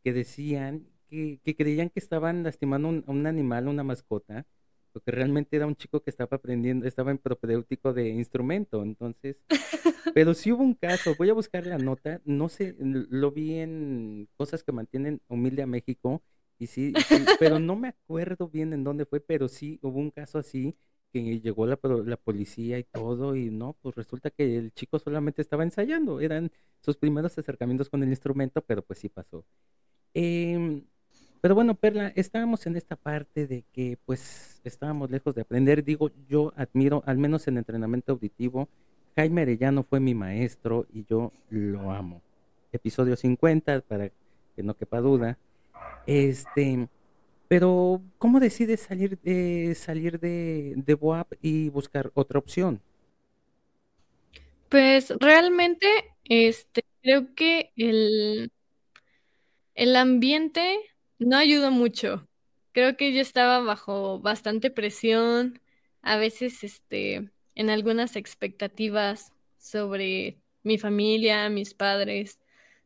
[0.04, 4.46] que decían que, creían que estaban lastimando a un, animal, una mascota,
[4.92, 9.38] porque realmente era un chico que estaba aprendiendo, estaba en propedéutico de instrumento, entonces,
[10.14, 14.28] pero sí hubo un caso, voy a buscar la nota, no sé, lo vi en
[14.36, 16.22] cosas que mantienen humilde a México,
[16.58, 16.92] y sí,
[17.40, 20.76] pero no me acuerdo bien en dónde fue, pero sí hubo un caso así,
[21.12, 25.40] que llegó la, la policía y todo, y no, pues resulta que el chico solamente
[25.40, 29.46] estaba ensayando, eran sus primeros acercamientos con el instrumento, pero pues sí pasó.
[30.14, 30.82] Em,
[31.40, 35.84] pero bueno, Perla, estábamos en esta parte de que pues estábamos lejos de aprender.
[35.84, 38.68] Digo, yo admiro, al menos en entrenamiento auditivo,
[39.16, 42.22] Jaime Arellano fue mi maestro y yo lo amo.
[42.72, 45.38] Episodio 50, para que no quepa duda.
[46.06, 46.88] Este,
[47.48, 52.80] pero ¿cómo decides salir de salir de, de Boab y buscar otra opción?
[54.68, 55.86] Pues realmente,
[56.24, 58.50] este, creo que el,
[59.74, 60.78] el ambiente
[61.18, 62.28] no ayudó mucho.
[62.72, 65.60] Creo que yo estaba bajo bastante presión,
[66.02, 72.40] a veces este, en algunas expectativas sobre mi familia, mis padres.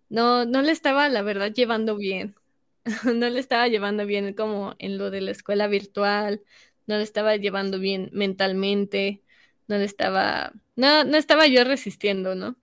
[0.09, 2.37] No, no le estaba, la verdad, llevando bien.
[3.05, 6.43] no le estaba llevando bien como en lo de la escuela virtual,
[6.87, 9.23] no le estaba llevando bien mentalmente,
[9.69, 12.57] no le estaba, no, no estaba yo resistiendo, ¿no?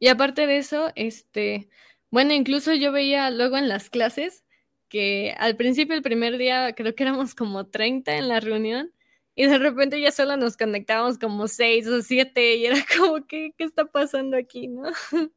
[0.00, 1.68] Y aparte de eso, este,
[2.12, 4.44] bueno, incluso yo veía luego en las clases
[4.90, 8.92] que al principio, el primer día, creo que éramos como 30 en la reunión
[9.36, 13.52] y de repente ya solo nos conectábamos como 6 o 7 y era como, ¿qué,
[13.58, 14.84] qué está pasando aquí, no?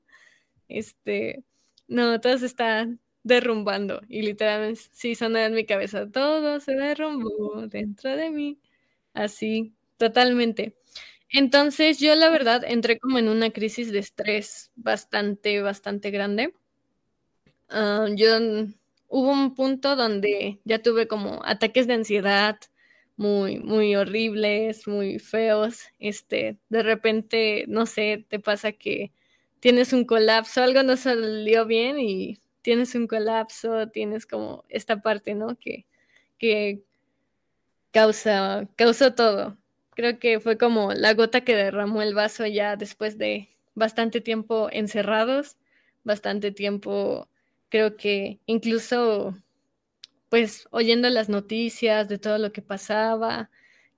[0.70, 1.44] Este,
[1.88, 2.88] no, todo se está
[3.24, 8.60] derrumbando y literalmente sí sonó en mi cabeza, todo se derrumbó dentro de mí.
[9.14, 10.78] así, totalmente.
[11.32, 16.54] Entonces yo la verdad entré como en una crisis de estrés bastante, bastante grande.
[17.70, 18.38] Ah, yo
[19.08, 22.58] hubo un punto donde ya tuve como ataques de ansiedad
[23.18, 25.84] muy, muy horribles, muy feos.
[26.00, 29.12] Este, de repente, no sé, te pasa que
[29.60, 35.36] tienes un colapso, algo no salió bien y tienes un colapso, tienes como esta parte,
[35.36, 35.58] ¿no?
[35.58, 35.86] Que,
[36.38, 36.84] que
[37.92, 39.58] causa, causó todo.
[39.96, 44.70] Creo que fue como la gota que derramó el vaso ya después de bastante tiempo
[44.72, 45.58] encerrados,
[46.04, 47.30] bastante tiempo,
[47.70, 49.36] creo que incluso
[50.30, 53.50] pues oyendo las noticias de todo lo que pasaba,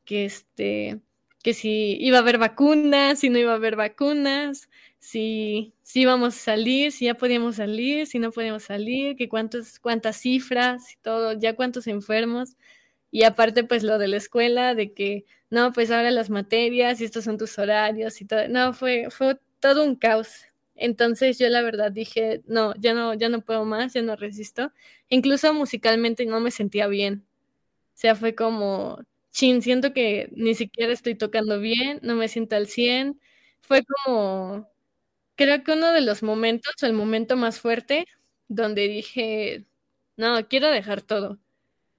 [0.06, 1.02] que este,
[1.44, 6.36] que si iba a haber vacunas, si no iba a haber vacunas, si, si íbamos
[6.36, 11.34] a salir, si ya podíamos salir, si no podíamos salir, que cuántos, cuántas cifras todo,
[11.34, 12.58] ya cuántos enfermos.
[13.12, 17.06] Y aparte, pues lo de la escuela, de que, no, pues ahora las materias y
[17.06, 18.48] estos son tus horarios y todo.
[18.50, 20.47] No, fue, fue todo un caos.
[20.78, 24.72] Entonces yo la verdad dije, no, ya no, ya no puedo más, ya no resisto.
[25.10, 27.26] Incluso musicalmente no me sentía bien.
[27.96, 29.00] O sea, fue como,
[29.32, 33.20] chin, siento que ni siquiera estoy tocando bien, no me siento al 100.
[33.62, 34.70] Fue como,
[35.36, 38.06] creo que uno de los momentos, el momento más fuerte,
[38.50, 39.66] donde dije,
[40.18, 41.34] no, quiero dejar todo.
[41.34, 41.40] O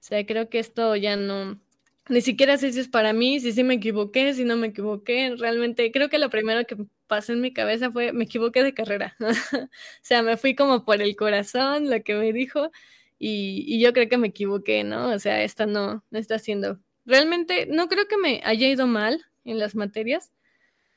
[0.00, 1.60] sea, creo que esto ya no,
[2.08, 5.34] ni siquiera sé si es para mí, si sí me equivoqué, si no me equivoqué.
[5.38, 6.76] Realmente creo que lo primero que
[7.08, 9.16] pasó en mi cabeza fue, me equivoqué de carrera.
[9.20, 9.68] o
[10.02, 12.70] sea, me fui como por el corazón, lo que me dijo,
[13.18, 15.10] y, yo creo que me equivoqué, ¿no?
[15.12, 16.78] O sea, esto no, no está haciendo.
[17.06, 20.30] Realmente no creo que me haya ido mal en las materias,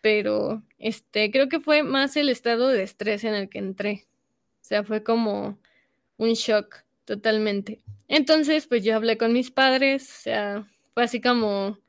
[0.02, 4.06] pero este, creo que fue más el estado de estrés en el que entré.
[4.62, 5.60] O sea, fue como
[6.18, 7.82] un shock totalmente.
[8.08, 11.80] Entonces, pues yo hablé con mis padres, o sea, fue así como,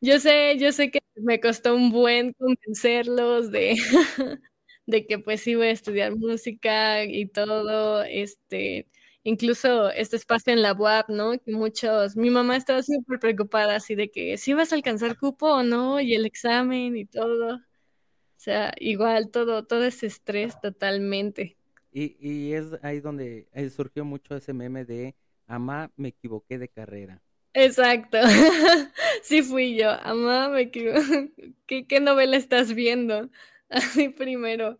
[0.00, 3.76] yo sé, yo sé que me costó un buen convencerlos de,
[4.86, 8.88] de que pues iba a estudiar música y todo, este,
[9.22, 11.38] incluso este espacio en la UAP, ¿no?
[11.38, 15.46] Que muchos, mi mamá estaba súper preocupada así de que si vas a alcanzar cupo
[15.46, 17.56] o no, y el examen y todo.
[17.56, 21.58] O sea, igual todo, todo ese estrés totalmente.
[21.92, 25.14] Y, y es ahí donde eh, surgió mucho ese meme de,
[25.46, 27.20] Amá, me equivoqué de carrera.
[27.54, 28.18] Exacto,
[29.22, 29.90] sí fui yo.
[30.02, 30.70] Amá, me
[31.66, 33.28] ¿Qué, ¿Qué novela estás viendo?
[33.68, 34.78] Así primero,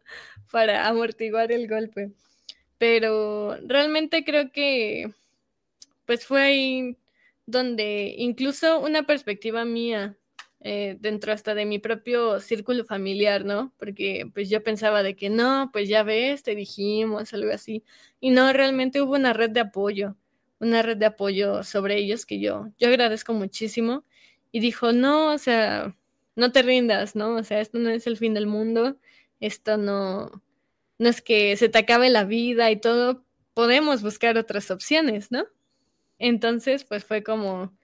[0.50, 2.12] para amortiguar el golpe.
[2.78, 5.12] Pero realmente creo que,
[6.06, 6.98] pues fue ahí
[7.46, 10.16] donde incluso una perspectiva mía,
[10.60, 13.74] eh, dentro hasta de mi propio círculo familiar, ¿no?
[13.78, 17.84] Porque pues yo pensaba de que no, pues ya ves, te dijimos, algo así.
[18.20, 20.16] Y no, realmente hubo una red de apoyo
[20.60, 24.04] una red de apoyo sobre ellos que yo, yo agradezco muchísimo.
[24.52, 25.96] Y dijo, no, o sea,
[26.36, 27.36] no te rindas, ¿no?
[27.36, 28.98] O sea, esto no es el fin del mundo,
[29.40, 30.42] esto no,
[30.98, 35.44] no es que se te acabe la vida y todo, podemos buscar otras opciones, ¿no?
[36.18, 37.76] Entonces, pues fue como,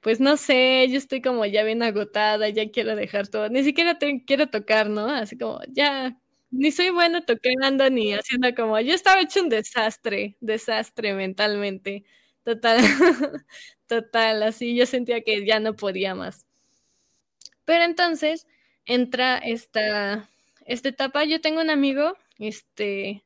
[0.00, 3.98] pues no sé, yo estoy como ya bien agotada, ya quiero dejar todo, ni siquiera
[3.98, 5.08] te quiero tocar, ¿no?
[5.08, 6.18] Así como, ya,
[6.50, 12.04] ni soy buena tocando ni haciendo como, yo estaba hecho un desastre, desastre mentalmente,
[12.44, 12.78] total,
[13.86, 16.46] total, así yo sentía que ya no podía más.
[17.64, 18.46] Pero entonces
[18.86, 20.28] entra esta,
[20.66, 23.24] esta etapa, yo tengo un amigo, este,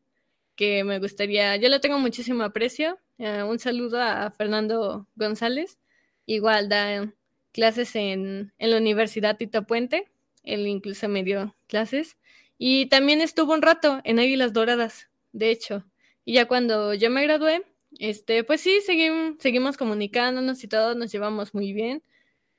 [0.56, 5.78] que me gustaría, yo le tengo muchísimo aprecio, eh, un saludo a Fernando González,
[6.26, 7.12] igual da
[7.52, 10.08] clases en, en la Universidad Tito Puente,
[10.44, 12.16] él incluso me dio clases,
[12.64, 15.84] y también estuvo un rato en Águilas Doradas, de hecho.
[16.24, 17.64] Y ya cuando yo me gradué,
[17.98, 22.04] este, pues sí, seguimos, seguimos comunicándonos y todos nos llevamos muy bien.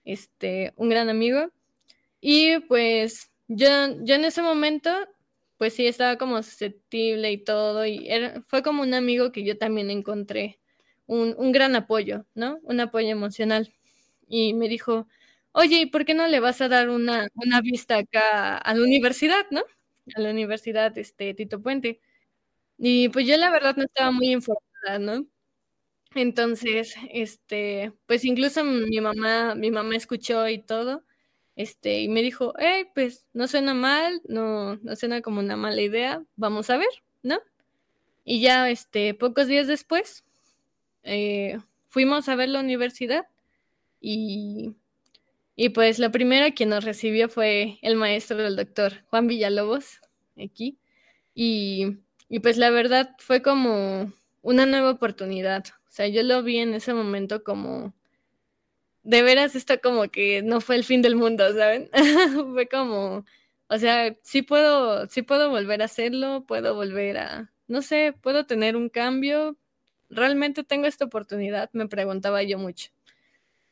[0.06, 1.52] Este, un gran amigo.
[2.22, 3.68] Y pues yo,
[4.04, 4.92] yo en ese momento,
[5.58, 7.86] pues sí, estaba como susceptible y todo.
[7.86, 8.10] Y
[8.48, 10.60] fue como un amigo que yo también encontré.
[11.08, 12.60] Un, un gran apoyo, ¿no?
[12.64, 13.74] Un apoyo emocional.
[14.28, 15.08] Y me dijo,
[15.54, 18.84] oye, ¿y por qué no le vas a dar una, una vista acá a la
[18.84, 19.64] universidad, ¿no?
[20.16, 22.02] A la universidad este, Tito Puente.
[22.78, 25.28] Y pues yo la verdad no estaba muy informada, ¿no?
[26.16, 31.04] Entonces, este, pues incluso mi mamá, mi mamá escuchó y todo,
[31.56, 35.82] este, y me dijo, hey, pues no suena mal, no, no suena como una mala
[35.82, 36.90] idea, vamos a ver,
[37.24, 37.40] ¿no?
[38.26, 40.26] Y ya, este, pocos días después,
[41.04, 43.28] eh, fuimos a ver la universidad
[44.02, 44.76] y
[45.56, 50.02] y pues lo primero quien nos recibió fue el maestro del doctor Juan Villalobos,
[50.42, 50.80] aquí.
[51.36, 51.98] Y,
[52.30, 55.66] y, pues la verdad fue como una nueva oportunidad.
[55.88, 57.94] O sea, yo lo vi en ese momento como,
[59.04, 61.90] de veras esto como que no fue el fin del mundo, ¿saben?
[62.54, 63.26] fue como,
[63.68, 68.46] o sea, sí puedo, sí puedo volver a hacerlo, puedo volver a, no sé, puedo
[68.46, 69.58] tener un cambio.
[70.10, 72.92] Realmente tengo esta oportunidad, me preguntaba yo mucho.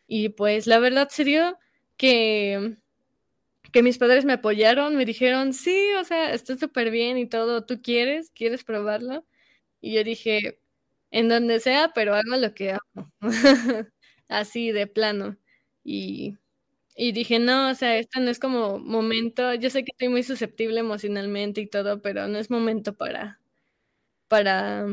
[0.08, 1.58] Y pues la verdad se dio
[2.02, 2.78] que,
[3.72, 7.66] que mis padres me apoyaron, me dijeron, sí, o sea, está súper bien y todo,
[7.66, 8.32] ¿tú quieres?
[8.32, 9.26] ¿Quieres probarlo?
[9.82, 10.60] Y yo dije,
[11.12, 13.12] en donde sea, pero hago lo que hago.
[14.30, 15.38] Así de plano.
[15.84, 16.38] Y,
[16.98, 20.24] y dije, no, o sea, esto no es como momento, yo sé que estoy muy
[20.24, 23.42] susceptible emocionalmente y todo, pero no es momento para,
[24.30, 24.88] para,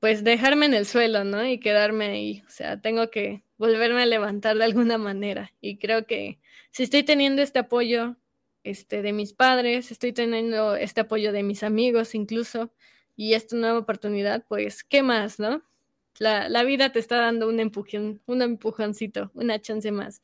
[0.00, 1.46] pues dejarme en el suelo, ¿no?
[1.46, 2.44] Y quedarme ahí.
[2.48, 5.52] O sea, tengo que volverme a levantar de alguna manera.
[5.60, 6.38] Y creo que
[6.70, 8.16] si estoy teniendo este apoyo
[8.64, 12.72] este, de mis padres, estoy teniendo este apoyo de mis amigos incluso,
[13.16, 15.62] y esta nueva oportunidad, pues, ¿qué más, no?
[16.18, 20.22] La, la vida te está dando un empujón, un empujoncito, una chance más.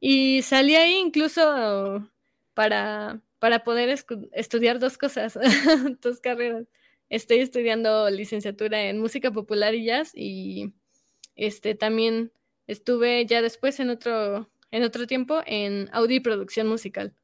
[0.00, 2.10] Y salí ahí incluso
[2.54, 3.88] para, para poder
[4.32, 5.38] estudiar dos cosas,
[6.02, 6.66] dos carreras.
[7.08, 10.72] Estoy estudiando licenciatura en música popular y jazz y
[11.36, 12.32] este también
[12.66, 17.14] estuve ya después en otro en otro tiempo en audio y producción musical.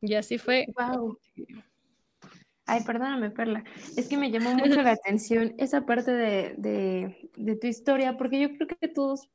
[0.00, 0.66] Y así fue.
[0.76, 1.18] Wow.
[2.66, 3.64] Ay, perdóname, Perla.
[3.96, 7.30] Es que me llamó mucho la atención esa parte de,
[7.60, 9.28] tu historia, porque yo creo que todos,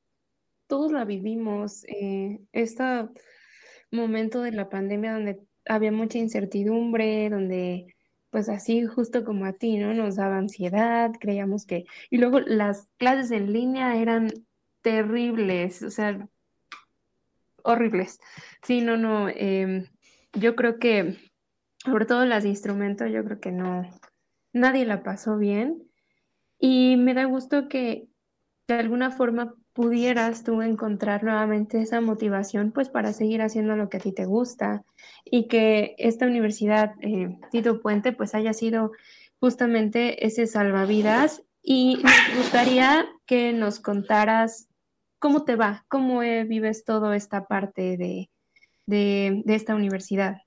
[0.67, 1.83] todos la vivimos.
[1.85, 3.09] Eh, este
[3.91, 7.94] momento de la pandemia donde había mucha incertidumbre, donde
[8.35, 9.93] pues así justo como a ti, ¿no?
[9.93, 11.85] Nos daba ansiedad, creíamos que...
[12.09, 14.27] Y luego las clases en línea eran
[14.81, 16.27] terribles, o sea,
[17.63, 18.19] horribles.
[18.61, 19.29] Sí, no, no.
[19.29, 19.87] Em,
[20.33, 21.17] yo creo que
[21.85, 23.89] sobre todo las de instrumentos, yo creo que no,
[24.51, 25.89] nadie la pasó bien.
[26.59, 28.09] Y me da gusto que
[28.67, 33.97] de alguna forma pudieras tú encontrar nuevamente esa motivación pues para seguir haciendo lo que
[33.97, 34.85] a ti te gusta
[35.25, 38.93] y que esta universidad eh, Tito Puente pues haya sido
[39.41, 44.69] justamente ese salvavidas y me gustaría que nos contaras
[45.19, 48.29] cómo te va, cómo eh, vives toda esta parte de,
[48.85, 50.37] de esta universidad.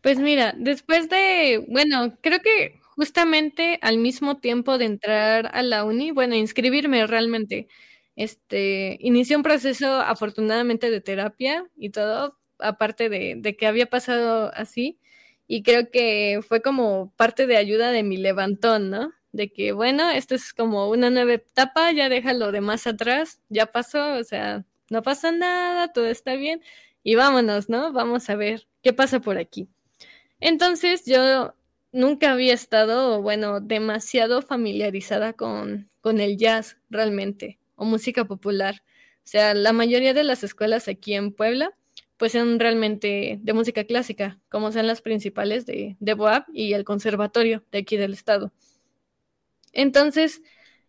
[0.00, 5.84] Pues mira, después de, bueno, creo que justamente al mismo tiempo de entrar a la
[5.84, 7.66] uni, bueno, inscribirme realmente,
[8.14, 14.52] este, inicié un proceso afortunadamente de terapia y todo, aparte de, de que había pasado
[14.54, 14.98] así,
[15.46, 19.12] y creo que fue como parte de ayuda de mi levantón, ¿no?
[19.32, 23.64] De que, bueno, esto es como una nueva etapa, ya déjalo de más atrás, ya
[23.64, 26.60] pasó, o sea, no pasa nada, todo está bien,
[27.02, 27.94] y vámonos, ¿no?
[27.94, 29.70] Vamos a ver qué pasa por aquí.
[30.40, 31.54] Entonces yo
[31.92, 38.82] nunca había estado, bueno, demasiado familiarizada con, con el jazz realmente, o música popular.
[39.18, 41.72] O sea, la mayoría de las escuelas aquí en Puebla,
[42.16, 46.84] pues son realmente de música clásica, como son las principales de, de Boab y el
[46.84, 48.52] conservatorio de aquí del estado.
[49.72, 50.42] Entonces,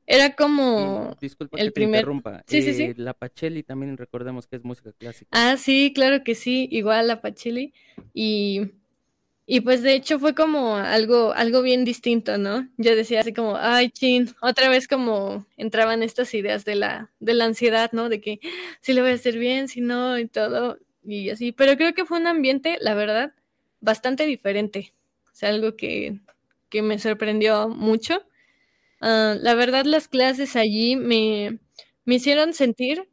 [0.08, 2.00] era como Disculpa el que primer...
[2.00, 2.44] interrumpa.
[2.48, 2.84] Sí, sí, sí.
[2.84, 5.30] Eh, la Pacheli también recordemos que es música clásica.
[5.32, 7.74] Ah, sí, claro que sí, igual la Pacheli.
[8.14, 8.72] Y
[9.46, 12.70] y pues de hecho fue como algo, algo bien distinto, ¿no?
[12.78, 17.34] Yo decía así como, ay, chin, otra vez como entraban estas ideas de la, de
[17.34, 18.08] la ansiedad, ¿no?
[18.10, 18.40] De que
[18.82, 21.52] si le voy a hacer bien, si no, y todo, y así.
[21.52, 23.34] Pero creo que fue un ambiente, la verdad,
[23.82, 24.94] bastante diferente.
[25.28, 26.20] O sea, algo que,
[26.70, 28.24] que me sorprendió mucho.
[29.02, 31.60] Ah, la verdad, las clases allí me,
[32.06, 33.10] me hicieron sentir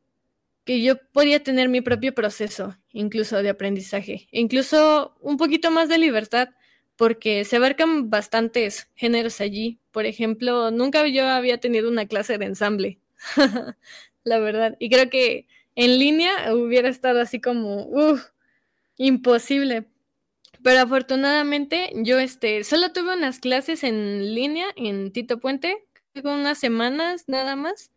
[0.69, 5.97] que yo podía tener mi propio proceso, incluso de aprendizaje, incluso un poquito más de
[5.97, 6.51] libertad,
[6.95, 9.81] porque se abarcan bastantes géneros allí.
[9.93, 12.99] Por ejemplo, nunca yo había tenido una clase de ensamble,
[14.25, 18.27] la verdad, y creo que en línea hubiera estado así como, uff,
[18.99, 19.87] imposible.
[20.63, 25.83] Pero afortunadamente yo este, solo tuve unas clases en línea en Tito Puente,
[26.23, 27.91] unas semanas nada más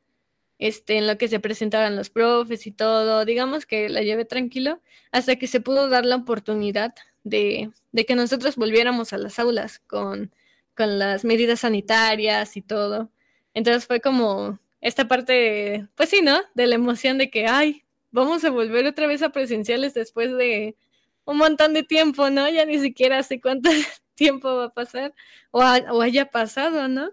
[0.61, 4.79] este, en lo que se presentaban los profes y todo, digamos que la llevé tranquilo
[5.11, 6.93] hasta que se pudo dar la oportunidad
[7.23, 10.31] de, de que nosotros volviéramos a las aulas con,
[10.77, 13.09] con las medidas sanitarias y todo.
[13.55, 16.39] Entonces fue como esta parte, pues sí, ¿no?
[16.53, 20.75] De la emoción de que, ay, vamos a volver otra vez a presenciales después de
[21.25, 22.47] un montón de tiempo, ¿no?
[22.49, 23.71] Ya ni siquiera sé cuánto
[24.13, 25.15] tiempo va a pasar
[25.49, 27.11] o, o haya pasado, ¿no?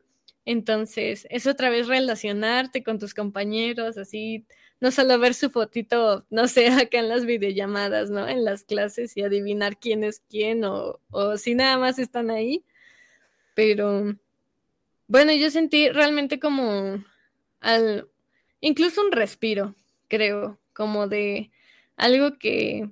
[0.51, 4.47] Entonces, es otra vez relacionarte con tus compañeros, así,
[4.81, 8.27] no solo ver su fotito, no sé, acá en las videollamadas, ¿no?
[8.27, 12.65] En las clases y adivinar quién es quién o, o si nada más están ahí.
[13.55, 14.17] Pero,
[15.07, 17.05] bueno, yo sentí realmente como,
[17.61, 18.09] al,
[18.63, 19.75] incluso un respiro,
[20.09, 21.51] creo, como de
[21.95, 22.89] algo que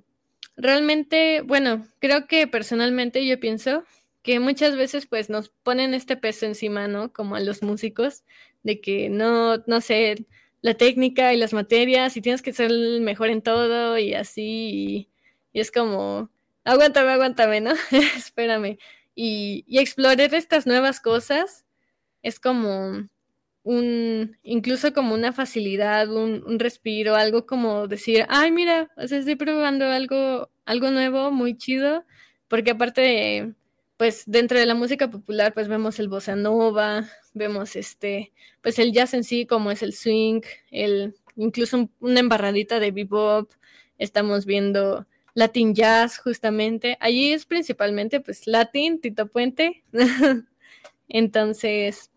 [0.57, 3.83] realmente, bueno, creo que personalmente yo pienso
[4.27, 7.13] que muchas veces pues nos ponen este peso encima, ¿no?
[7.13, 8.25] Como a los músicos,
[8.61, 10.25] de que no, no sé,
[10.59, 15.07] la técnica y las materias y tienes que ser el mejor en todo y así,
[15.53, 16.29] y, es como,
[16.65, 17.71] aguántame, aguántame, ¿no?
[18.17, 18.77] Espérame.
[19.15, 21.63] Y, y explorar estas nuevas cosas
[22.21, 23.07] es como
[23.63, 30.51] un, incluso como una facilidad, un, respiro, algo como decir, ay, mira, estoy probando algo,
[30.65, 32.03] algo nuevo, muy chido,
[32.49, 33.55] porque aparte
[33.97, 38.31] pues dentro de la música popular, pues vemos el bossa nova, vemos este,
[38.61, 40.41] pues el jazz en sí, como es el swing,
[40.71, 43.51] el, incluso una embarradita de bebop,
[43.97, 49.83] estamos viendo Latin Jazz justamente, allí es principalmente pues Latin, Tito Puente,
[51.09, 52.11] entonces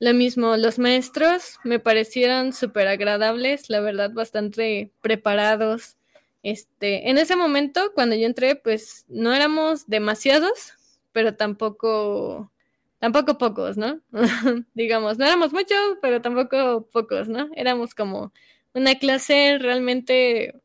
[0.00, 5.96] lo mismo, los maestros me parecieron súper agradables, la verdad, bastante preparados.
[6.42, 10.74] Este, en ese momento, cuando yo entré, pues no éramos demasiados,
[11.14, 12.52] pero tampoco,
[12.98, 14.00] tampoco pocos, ¿no?
[14.74, 17.48] Digamos, no éramos muchos, pero tampoco pocos, ¿no?
[17.54, 18.32] Éramos como
[18.74, 20.60] una clase realmente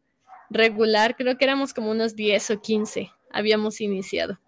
[0.49, 4.39] regular, creo que éramos como unos 10 o 15, habíamos iniciado.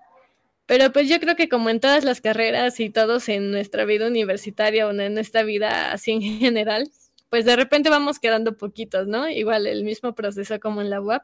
[0.65, 4.07] Pero pues yo creo que como en todas las carreras y todos en nuestra vida
[4.07, 6.89] universitaria o en nuestra vida así en general,
[7.29, 9.29] pues de repente vamos quedando poquitos, ¿no?
[9.29, 11.23] Igual el mismo proceso como en la UAP,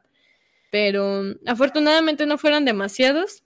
[0.69, 3.43] pero afortunadamente no fueron demasiados.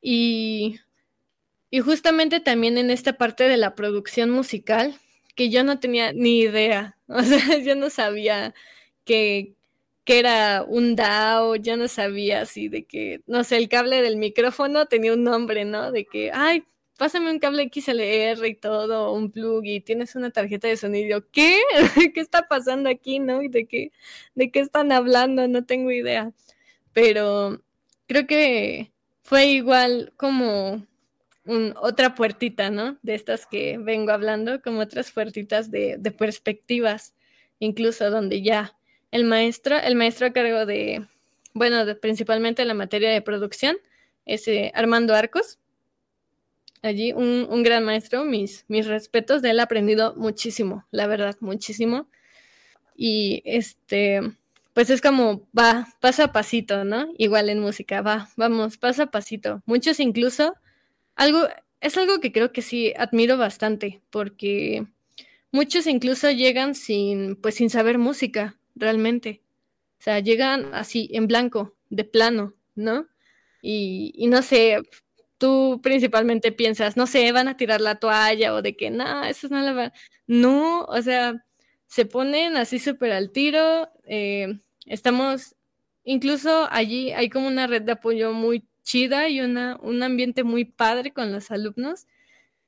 [0.00, 0.80] Y,
[1.70, 4.98] y justamente también en esta parte de la producción musical,
[5.36, 8.54] que yo no tenía ni idea, o sea, yo no sabía
[9.04, 9.54] que,
[10.04, 14.16] que era un DAO, ya no sabía así de que, no sé, el cable del
[14.16, 15.92] micrófono tenía un nombre, ¿no?
[15.92, 16.64] De que, ay,
[16.98, 21.24] pásame un cable XLR y todo, un plug y tienes una tarjeta de sonido.
[21.30, 21.60] ¿Qué?
[22.14, 23.42] ¿Qué está pasando aquí, no?
[23.42, 23.92] ¿Y de qué,
[24.34, 25.46] de qué están hablando?
[25.48, 26.32] No tengo idea.
[26.92, 27.62] Pero
[28.06, 28.92] creo que
[29.28, 30.86] fue igual como
[31.44, 32.96] un, otra puertita, ¿no?
[33.02, 37.14] De estas que vengo hablando, como otras puertitas de, perspectivas,
[37.58, 38.74] incluso donde ya
[39.10, 41.06] el maestro, el maestro a cargo de,
[41.52, 43.76] bueno, principalmente la materia de producción,
[44.24, 45.58] es eh, Armando Arcos.
[46.80, 52.08] Allí un, gran maestro, mis, mis respetos, de él he aprendido muchísimo, la verdad, muchísimo.
[52.96, 54.22] Y este,
[54.78, 57.08] pues es como va, paso a pasito, ¿no?
[57.18, 59.60] Igual en música, va, vamos, paso a pasito.
[59.66, 60.54] Muchos incluso,
[61.16, 61.48] algo,
[61.80, 64.86] es algo que creo que sí admiro bastante, porque
[65.50, 69.42] muchos incluso llegan sin, pues sin saber música, realmente.
[69.98, 73.08] O sea, llegan así en blanco, de plano, ¿no?
[73.60, 74.78] Y, y no sé,
[75.38, 79.48] tú principalmente piensas, no sé, van a tirar la toalla o de que, no, eso
[79.48, 79.92] no la van.
[80.28, 81.44] No, o sea,
[81.88, 83.90] se ponen así súper al tiro.
[84.04, 85.54] Eh, estamos,
[86.04, 90.64] incluso allí hay como una red de apoyo muy chida y una, un ambiente muy
[90.64, 92.06] padre con los alumnos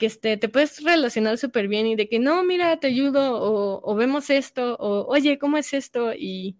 [0.00, 3.38] que este, te puedes relacionar súper bien y de que no, mira, te ayudo
[3.82, 6.14] o, vemos esto o oye, ¿cómo es esto?
[6.14, 6.56] Y,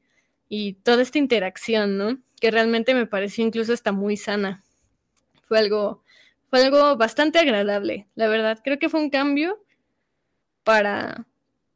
[0.51, 2.19] y, toda esta interacción, ¿no?
[2.39, 4.63] Que realmente me pareció incluso hasta muy sana.
[5.49, 6.03] Fue algo,
[6.51, 8.61] fue algo bastante agradable, la verdad.
[8.63, 9.59] Creo que fue un cambio
[10.63, 11.27] para,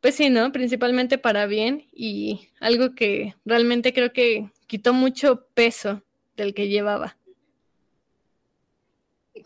[0.05, 0.53] pues sí, ¿no?
[0.53, 6.03] Principalmente para bien y algo que realmente creo que quitó mucho peso
[6.37, 7.17] del que llevaba.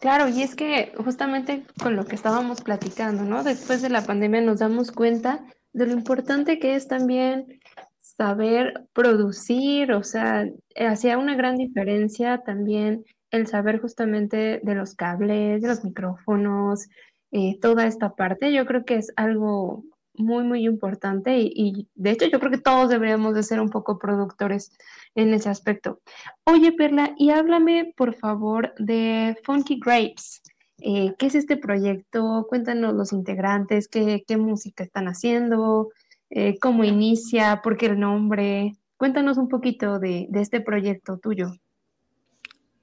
[0.00, 3.44] Claro, y es que justamente con lo que estábamos platicando, ¿no?
[3.44, 7.60] Después de la pandemia nos damos cuenta de lo importante que es también
[8.00, 10.44] saber producir, o sea,
[10.74, 16.88] hacía una gran diferencia también el saber justamente de los cables, de los micrófonos,
[17.30, 18.52] eh, toda esta parte.
[18.52, 19.84] Yo creo que es algo
[20.18, 23.98] muy, muy importante y, de hecho yo creo que todos deberíamos de ser un poco
[23.98, 24.72] productores
[25.14, 26.00] en ese aspecto.
[26.44, 30.42] Oye, Perla, y háblame por favor de Funky Grapes.
[30.80, 32.46] Eh, ¿Qué es este proyecto?
[32.48, 35.90] Cuéntanos los integrantes, qué, qué música están haciendo,
[36.30, 38.74] eh, cómo inicia, por qué el nombre.
[38.96, 41.52] Cuéntanos un poquito de, de este proyecto tuyo.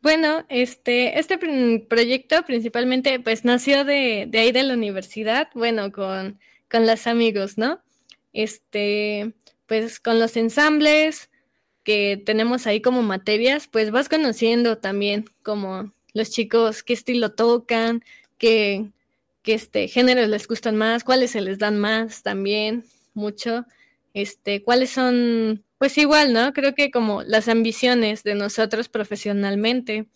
[0.06, 1.40] Bueno, este, este
[1.90, 6.40] proyecto principalmente pues nació de, de ahí de la universidad, bueno, con
[6.76, 7.82] con los amigos, ¿no?
[8.34, 9.34] Este,
[9.66, 11.30] pues con los ensambles
[11.86, 18.04] que tenemos ahí como materias, pues vas conociendo también como los chicos qué estilo tocan,
[18.38, 18.92] qué,
[19.42, 22.84] qué este, géneros les gustan más, cuáles se les dan más también,
[23.14, 23.66] mucho,
[24.14, 26.52] este, cuáles son, pues igual, ¿no?
[26.52, 30.08] Creo que como las ambiciones de nosotros profesionalmente,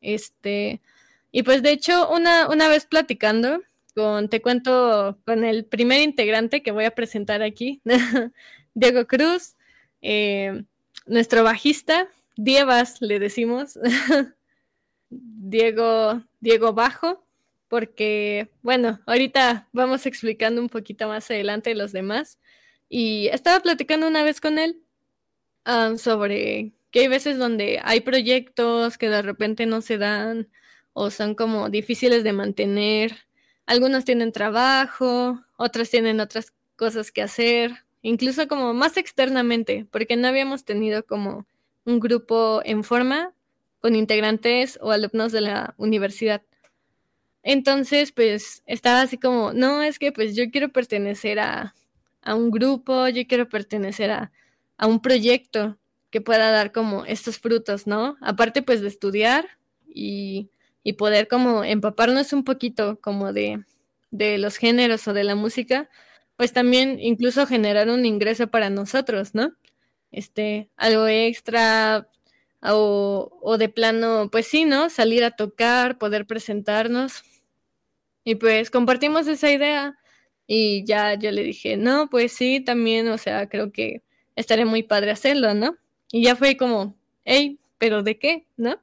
[0.00, 0.80] este,
[1.30, 3.60] y pues de hecho una, una vez platicando,
[3.94, 7.80] con, te cuento, con el primer integrante que voy a presentar aquí,
[8.74, 9.56] Diego Cruz,
[10.00, 10.64] eh,
[11.06, 13.78] nuestro bajista, Dievas le decimos,
[15.10, 17.24] Diego, Diego Bajo,
[17.68, 22.38] porque, bueno, ahorita vamos explicando un poquito más adelante los demás.
[22.88, 24.82] Y estaba platicando una vez con él
[25.64, 30.48] ah, sobre que hay veces donde hay proyectos que de repente no se dan
[30.92, 33.16] o son como difíciles de mantener.
[33.66, 40.28] Algunos tienen trabajo, otros tienen otras cosas que hacer, incluso como más externamente, porque no
[40.28, 41.46] habíamos tenido como
[41.84, 43.32] un grupo en forma
[43.80, 46.42] con integrantes o alumnos de la universidad.
[47.42, 51.74] Entonces, pues estaba así como, no, es que pues yo quiero pertenecer a,
[52.22, 54.32] a un grupo, yo quiero pertenecer a,
[54.76, 55.78] a un proyecto
[56.10, 58.16] que pueda dar como estos frutos, ¿no?
[58.20, 59.48] Aparte pues de estudiar
[59.88, 60.50] y,
[60.84, 63.64] y poder como empaparnos un poquito como de,
[64.10, 65.88] de los géneros o de la música,
[66.36, 69.54] pues también incluso generar un ingreso para nosotros, ¿no?
[70.12, 72.08] Este, algo extra
[72.62, 74.90] o, o de plano, pues sí, ¿no?
[74.90, 77.22] Salir a tocar, poder presentarnos.
[78.24, 79.98] Y pues compartimos esa idea
[80.46, 84.02] y ya yo le dije, no, pues sí, también, o sea, creo que
[84.36, 85.76] estaría muy padre hacerlo, ¿no?
[86.12, 88.46] Y ya fue como, hey, pero ¿de qué?
[88.56, 88.81] ¿No?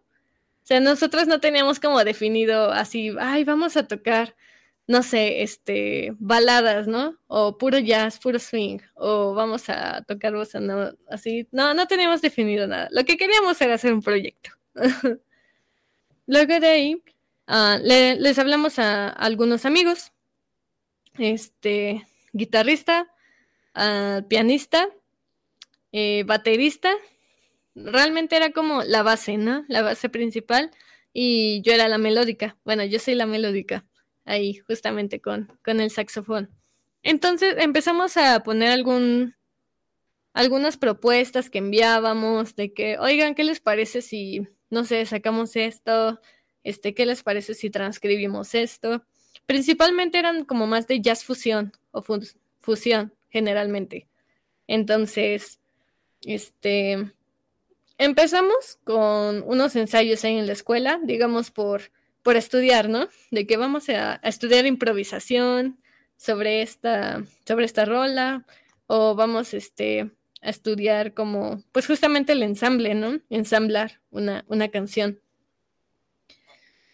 [0.69, 4.35] Sea, nosotros no teníamos como definido así, ay, vamos a tocar,
[4.85, 7.17] no sé, este, baladas, ¿no?
[7.25, 12.21] O puro jazz, puro swing, o vamos a tocar bossa, no, así, no, no teníamos
[12.21, 12.87] definido nada.
[12.91, 14.51] Lo que queríamos era hacer un proyecto.
[16.27, 17.03] Luego de ahí,
[17.47, 20.11] uh, le, les hablamos a, algunos amigos,
[21.17, 23.07] este, guitarrista,
[23.75, 24.87] uh, pianista,
[25.91, 26.91] eh, baterista
[27.85, 29.65] realmente era como la base, ¿no?
[29.67, 30.71] La base principal
[31.13, 32.57] y yo era la melódica.
[32.63, 33.85] Bueno, yo soy la melódica
[34.25, 36.49] ahí justamente con, con el saxofón.
[37.03, 39.35] Entonces empezamos a poner algún,
[40.33, 46.19] algunas propuestas que enviábamos de que, oigan, ¿qué les parece si, no sé, sacamos esto?
[46.63, 49.03] Este, ¿qué les parece si transcribimos esto?
[49.45, 52.03] Principalmente eran como más de jazz fusión o
[52.59, 54.07] fusión generalmente.
[54.67, 55.59] Entonces,
[56.21, 57.11] este,
[57.99, 61.91] empezamos con unos ensayos ahí en la escuela, digamos por,
[62.23, 63.07] por estudiar, ¿no?
[63.29, 65.77] De que vamos a, estudiar improvisación
[66.17, 68.45] sobre esta, sobre esta rola,
[68.87, 70.09] o vamos este,
[70.41, 73.19] a estudiar como, pues justamente el ensamble, ¿no?
[73.29, 75.19] Ensamblar una, una canción.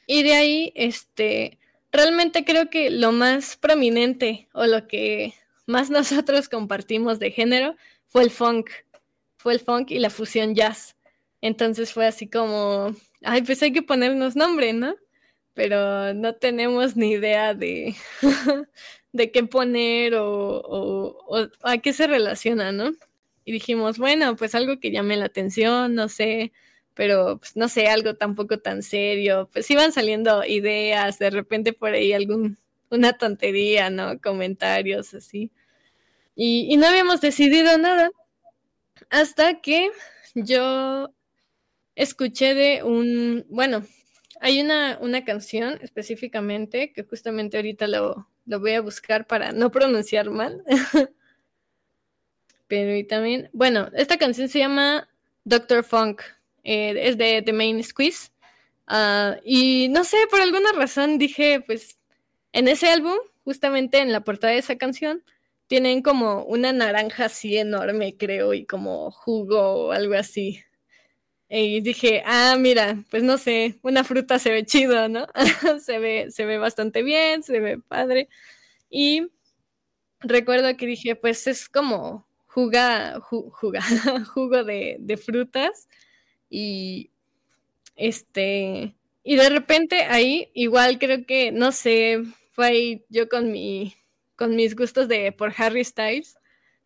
[0.08, 1.60] Y de ahí, este,
[1.92, 5.34] realmente creo que lo más prominente o lo que
[5.68, 7.76] más nosotros compartimos de género
[8.08, 8.70] fue el funk,
[9.46, 10.96] fue el funk y la fusión jazz.
[11.40, 14.96] Entonces fue así como, ay, pues hay que ponernos nombre, ¿no?
[15.54, 17.94] Pero no tenemos ni idea de,
[19.14, 21.16] de qué poner o,
[21.62, 22.94] a qué se relaciona, ¿no?
[23.44, 26.52] Y dijimos, bueno, pues algo que llame la atención, no sé,
[26.96, 29.48] pero pues no sé, algo tampoco tan serio.
[29.54, 32.58] Pues iban saliendo ideas, de repente por ahí algún,
[32.90, 34.20] una tontería, ¿no?
[34.20, 35.52] Comentarios así.
[36.36, 38.10] Y, y no habíamos decidido nada
[39.10, 39.92] hasta que
[40.34, 41.14] yo
[41.96, 43.86] escuché de un, bueno,
[44.42, 49.72] hay una, una canción específicamente que justamente ahorita lo, lo voy a buscar para no
[49.72, 50.64] pronunciar mal.
[52.68, 55.08] Pero y también, bueno, esta canción se llama
[55.44, 56.22] Doctor Funk,
[56.64, 58.32] eh, es de The Main Squeeze.
[58.88, 61.98] Ah, y no sé, por alguna razón dije, pues,
[62.54, 65.24] en ese álbum, justamente en la portada de esa canción,
[65.68, 70.62] tienen como una naranja así enorme, creo, y como jugo o algo así.
[71.50, 75.28] Y dije, ah, mira, pues no sé, una fruta se ve chido, ¿no?
[75.82, 78.30] se, ve, se ve bastante bien, se ve padre.
[78.90, 79.30] Y
[80.22, 83.20] recuerdo que dije, pues es como juga,
[84.34, 85.88] jugo de, de, frutas.
[86.50, 87.12] Y
[87.96, 92.22] este, y de repente ahí, igual creo que, no sé,
[92.52, 93.96] fue ahí yo con mi,
[94.36, 96.38] con mis gustos de por Harry Styles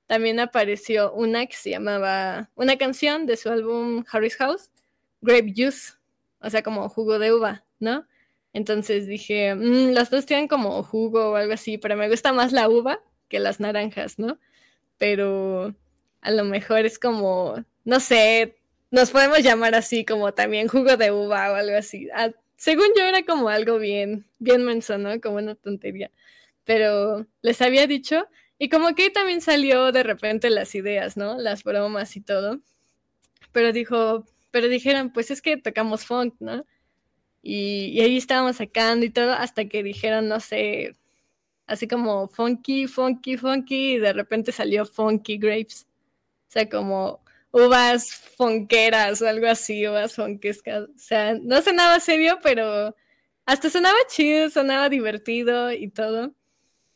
[0.10, 4.72] también apareció una que se llamaba, una canción de su álbum Harry's House,
[5.22, 5.94] Grape Juice,
[6.42, 8.08] o sea, como jugo de uva, ¿no?
[8.52, 12.52] Entonces dije, mm, las dos tienen como jugo o algo así, pero me gusta más
[12.54, 14.40] la uva que las naranjas, ¿no?
[14.98, 15.76] Pero
[16.22, 18.58] a lo mejor es como, no sé,
[18.90, 22.10] nos podemos llamar así como también jugo de uva o algo así.
[22.16, 25.22] Ah, según yo era como algo bien, bien menso, ¿no?
[25.22, 26.10] Como una tontería.
[26.70, 28.28] Pero les había dicho
[28.60, 31.36] y como que también salió de repente las ideas, ¿no?
[31.40, 32.60] Las bromas y todo.
[33.52, 36.64] Pero dijo, pero dijeron, pues es que tocamos funk, ¿no?
[37.42, 40.96] Y, ahí estábamos sacando y todo hasta que dijeron, no sé,
[41.68, 45.88] así como funky, funky, funky, y de repente salió funky grapes.
[46.50, 50.84] O sea, como uvas fonqueras o algo así, uvas fonquescas.
[50.84, 52.96] O sea, no sonaba serio, pero
[53.46, 56.36] hasta sonaba chido, sonaba divertido y todo.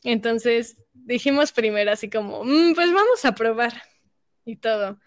[0.03, 3.73] Entonces dijimos primero así como, mm, pues vamos a probar
[4.45, 4.99] y todo.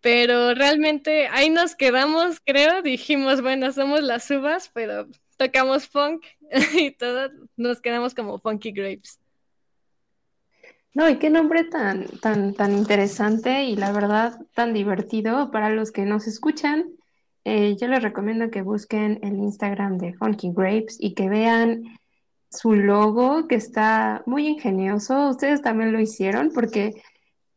[0.00, 6.24] Pero realmente ahí nos quedamos, creo, dijimos, bueno, somos las uvas, pero tocamos funk
[6.74, 9.20] y todo, nos quedamos como funky grapes.
[10.94, 15.92] No, y qué nombre tan, tan, tan interesante y la verdad tan divertido para los
[15.92, 16.90] que nos escuchan.
[17.44, 21.97] Eh, yo les recomiendo que busquen el Instagram de Funky Grapes y que vean
[22.50, 25.28] su logo, que está muy ingenioso.
[25.28, 27.02] Ustedes también lo hicieron porque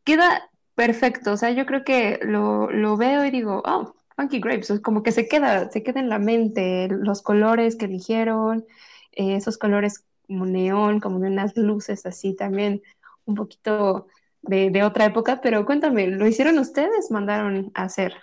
[0.04, 1.32] queda perfecto.
[1.32, 5.12] O sea, yo creo que lo, lo veo y digo, oh, Funky Grapes, como que
[5.12, 8.66] se queda, se queda en la mente los colores que eligieron,
[9.12, 12.82] eh, esos colores como neón, como de unas luces así también,
[13.24, 14.06] un poquito
[14.42, 17.10] de, de, otra época, pero cuéntame, ¿lo hicieron ustedes?
[17.10, 18.14] ¿Mandaron a hacer?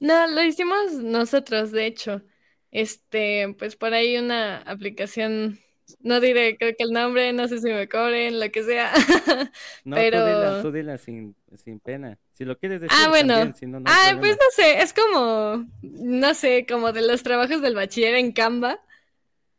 [0.00, 2.22] No, lo hicimos nosotros, de hecho.
[2.70, 5.58] Este, pues por ahí una aplicación
[6.00, 8.92] no diré, creo que el nombre, no sé si me cobren, lo que sea.
[9.84, 10.62] no, pero...
[10.62, 12.18] tú dila, sin, sin, pena.
[12.32, 13.54] Si lo quieres decir, ah, bueno.
[13.54, 17.60] si no, no ah, pues no sé, es como, no sé, como de los trabajos
[17.62, 18.80] del bachiller en Canva.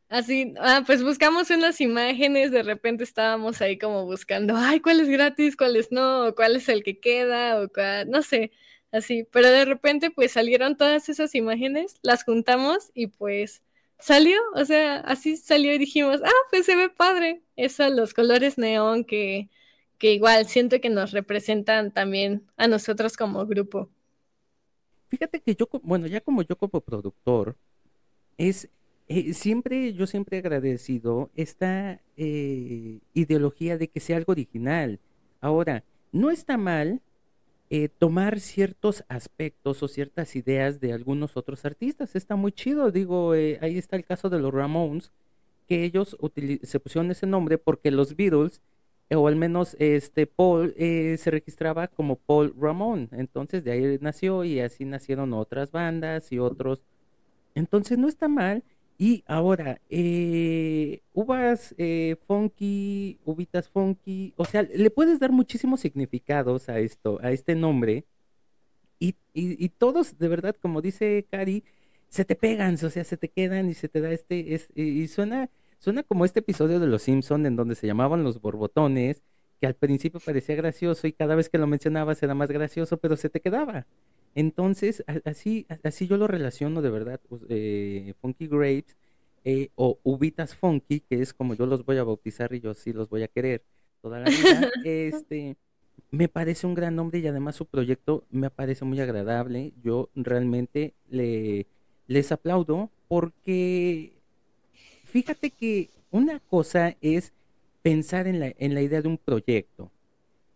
[0.09, 5.07] Así, ah, pues buscamos unas imágenes, de repente estábamos ahí como buscando, ay, cuál es
[5.07, 8.51] gratis, cuál es no, o cuál es el que queda, o cuál, no sé,
[8.91, 9.27] así.
[9.31, 13.61] Pero de repente, pues salieron todas esas imágenes, las juntamos y pues
[13.99, 17.43] salió, o sea, así salió y dijimos, ah, pues se ve padre.
[17.55, 19.49] Eso, los colores neón que,
[19.97, 23.89] que igual siento que nos representan también a nosotros como grupo.
[25.09, 27.57] Fíjate que yo, bueno, ya como yo como productor,
[28.37, 28.69] es
[29.07, 34.99] eh, siempre, yo siempre he agradecido esta eh, ideología de que sea algo original.
[35.41, 37.01] Ahora, no está mal
[37.71, 42.15] eh, tomar ciertos aspectos o ciertas ideas de algunos otros artistas.
[42.15, 45.11] Está muy chido, digo, eh, ahí está el caso de los Ramones,
[45.67, 46.17] que ellos
[46.63, 48.61] se pusieron ese nombre porque los Beatles,
[49.09, 53.09] eh, o al menos este Paul, se registraba como Paul Ramón.
[53.11, 56.81] Entonces de ahí nació y así nacieron otras bandas y otros.
[57.55, 58.63] Entonces no está mal
[59.01, 66.67] y ahora, eh, uvas eh, funky, uvitas funky, o sea, le puedes dar muchísimos significados
[66.67, 68.03] a esto, a este nombre,
[68.99, 71.63] y, y, todos, de verdad, como dice Cari,
[72.09, 75.07] se te pegan, o sea, se te quedan y se te da este, es, y
[75.07, 75.49] suena,
[75.79, 79.23] suena como este episodio de Los Simpson en donde se llamaban los borbotones,
[79.61, 83.15] que al principio parecía gracioso y cada vez que lo mencionabas era más gracioso, pero
[83.15, 83.87] se te quedaba.
[84.35, 88.95] Entonces, así, así yo lo relaciono de verdad, pues, eh, Funky Grapes
[89.43, 92.93] eh, o Ubitas Funky, que es como yo los voy a bautizar y yo sí
[92.93, 93.63] los voy a querer
[94.01, 94.71] toda la vida.
[94.85, 95.57] este,
[96.11, 99.73] me parece un gran nombre y además su proyecto me parece muy agradable.
[99.83, 101.67] Yo realmente le,
[102.07, 104.13] les aplaudo porque
[105.05, 107.33] fíjate que una cosa es
[107.81, 109.91] pensar en la, en la idea de un proyecto,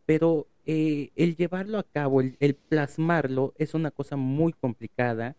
[0.05, 5.35] pero eh, el llevarlo a cabo, el, plasmarlo, es una cosa muy complicada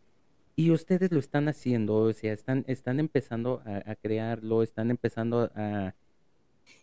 [0.57, 5.95] y ustedes lo están haciendo, o sea, están, están empezando a, crearlo, están empezando a,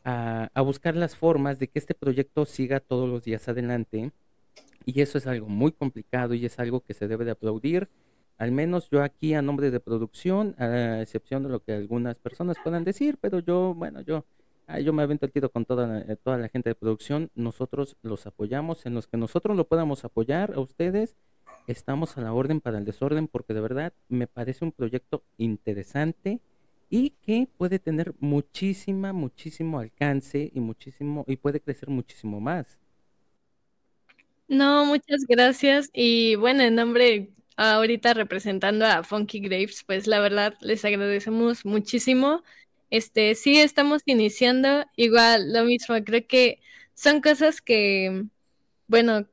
[0.04, 4.12] a, buscar las formas de que este proyecto siga todos los días adelante
[4.86, 7.90] y eso es algo muy complicado y es algo que se debe de aplaudir.
[8.38, 12.58] Al menos yo aquí a nombre de producción, a excepción de lo que algunas personas
[12.64, 14.26] puedan decir, pero yo, bueno, yo
[14.80, 18.26] yo me avento el tiro con toda, eh, toda la gente de producción, nosotros los
[18.26, 21.16] apoyamos, en los que nosotros lo podamos apoyar a ustedes,
[21.68, 26.40] estamos a la orden para el desorden, porque de verdad me parece un proyecto interesante
[26.90, 32.78] y que puede tener muchísima, muchísimo alcance y muchísimo, y puede crecer muchísimo más.
[34.48, 35.90] No, muchas gracias.
[35.94, 42.44] Y bueno, en nombre ahorita representando a Funky Grapes, pues la verdad les agradecemos muchísimo
[42.92, 45.96] este, sí, estamos iniciando igual lo mismo.
[46.06, 46.60] Creo que
[46.94, 48.26] son cosas que,
[48.88, 49.28] bueno,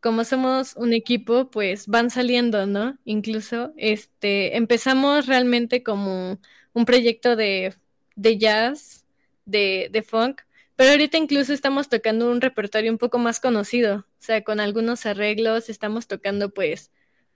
[0.00, 2.98] como somos un equipo, pues van saliendo, ¿no?
[3.04, 6.40] Incluso, este, empezamos realmente como
[6.72, 7.74] un proyecto de,
[8.16, 9.04] de jazz,
[9.44, 10.42] de, de funk,
[10.76, 15.06] pero ahorita incluso estamos tocando un repertorio un poco más conocido, o sea, con algunos
[15.06, 16.90] arreglos, estamos tocando pues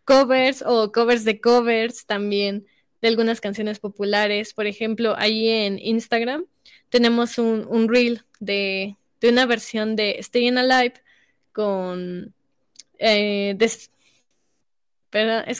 [0.04, 2.66] covers o covers de covers también
[3.06, 4.52] de algunas canciones populares.
[4.52, 6.44] Por ejemplo, ahí en Instagram
[6.88, 10.94] tenemos un, un reel de, de, una versión de Staying Alive
[11.52, 12.34] con...
[12.98, 13.90] Eh, es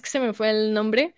[0.01, 1.15] que se me fue el nombre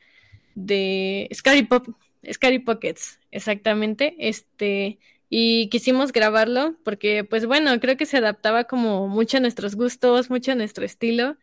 [0.55, 1.88] de Scary, Pop,
[2.30, 4.14] Scary Pockets, exactamente.
[4.18, 4.98] Este,
[5.30, 10.30] y quisimos grabarlo porque pues bueno, creo que se adaptaba como mucho a nuestros gustos,
[10.30, 11.36] mucho a nuestro estilo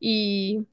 [0.00, 0.66] y,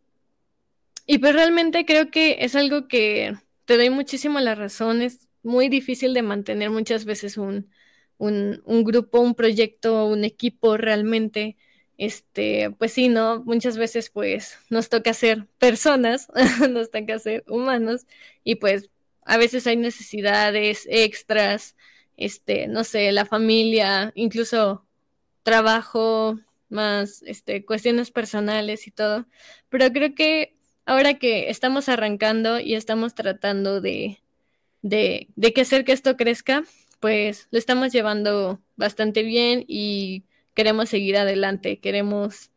[1.06, 3.36] y pues realmente creo que es algo que
[3.72, 7.72] te doy muchísimo la razón, es muy difícil de mantener muchas veces un,
[8.18, 11.56] un, grupo, un proyecto, un equipo realmente
[11.98, 13.46] este, pues sí, ¿no?
[13.46, 16.28] Muchas veces pues nos toca ser personas,
[16.70, 18.08] nos toca ser humanos
[18.44, 18.90] y pues
[19.24, 21.78] a veces hay necesidades extras,
[22.18, 24.86] este, no sé, la familia, incluso
[25.44, 26.38] trabajo,
[26.68, 29.28] más este, cuestiones personales y todo.
[29.70, 34.20] Pero creo que ahora que estamos arrancando y estamos tratando de,
[34.82, 36.64] de, de que hacer que esto crezca,
[37.00, 42.52] pues lo estamos llevando bastante bien y queremos seguir adelante, queremos,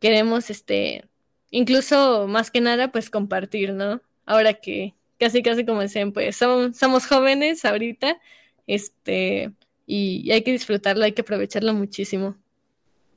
[0.00, 1.04] queremos, este,
[1.50, 4.02] incluso más que nada, pues compartir, ¿no?
[4.26, 8.20] Ahora que casi, casi como decían, pues somos, somos jóvenes ahorita,
[8.66, 9.52] este,
[9.86, 12.36] y, hay que disfrutarlo, hay que aprovecharlo muchísimo.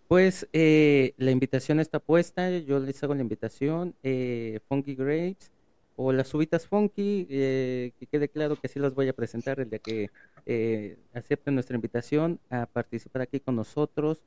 [0.10, 5.52] Pues eh, la invitación está puesta, yo les hago la invitación, eh, Funky Grapes
[5.98, 9.70] o las subitas Funky, eh, que quede claro que sí las voy a presentar el
[9.70, 10.10] día que
[10.48, 14.24] eh, acepten nuestra invitación a participar aquí con nosotros.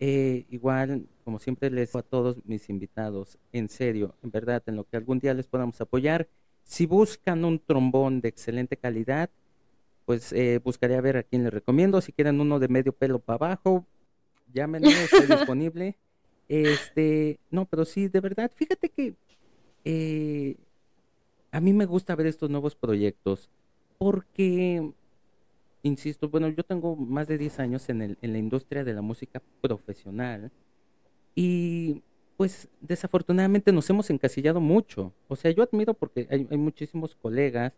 [0.00, 4.74] Eh, igual, como siempre, les digo a todos mis invitados, en serio, en verdad, en
[4.74, 6.28] lo que algún día les podamos apoyar.
[6.64, 9.30] Si buscan un trombón de excelente calidad,
[10.06, 12.00] pues eh, buscaré a ver a quién les recomiendo.
[12.00, 13.86] Si quieren uno de medio pelo para abajo,
[14.52, 15.96] llámenme, estoy disponible.
[16.48, 19.14] Este, no, pero sí, de verdad, fíjate que
[19.84, 20.56] eh,
[21.52, 23.48] a mí me gusta ver estos nuevos proyectos
[23.98, 24.92] porque
[25.82, 29.02] insisto, bueno, yo tengo más de 10 años en, el, en la industria de la
[29.02, 30.50] música profesional
[31.34, 32.02] y
[32.36, 35.12] pues desafortunadamente nos hemos encasillado mucho.
[35.28, 37.72] O sea, yo admiro porque hay, muchísimos colegas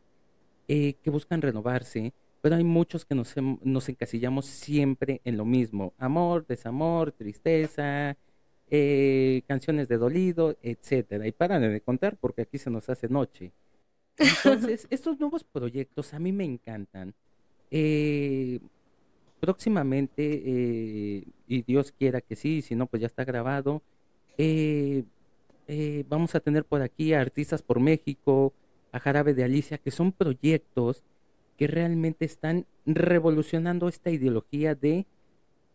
[0.68, 2.12] eh, que buscan renovarse,
[2.42, 5.94] pero hay muchos que nos, nos encasillamos siempre en lo mismo.
[5.96, 8.16] Amor, desamor, tristeza,
[8.68, 11.26] eh, canciones de dolido, etcétera.
[11.26, 13.52] Y paran de contar porque aquí se nos hace noche.
[14.18, 17.14] Entonces, estos nuevos proyectos a mí me encantan
[17.70, 18.58] eh,
[19.38, 23.82] próximamente, eh, y Dios quiera que sí, si no, pues ya está grabado,
[26.08, 28.52] vamos a tener por aquí a Artistas por México,
[28.90, 31.02] a Jarabe de Alicia, que son proyectos
[31.56, 35.06] que realmente están revolucionando esta ideología de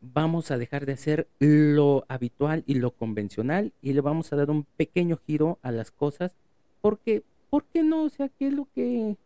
[0.01, 4.49] vamos a dejar de hacer lo habitual y lo convencional y le vamos a dar
[4.49, 6.35] un pequeño giro a las cosas
[6.81, 8.03] porque, ¿por qué no?
[8.03, 9.17] O sea, ¿qué es lo que,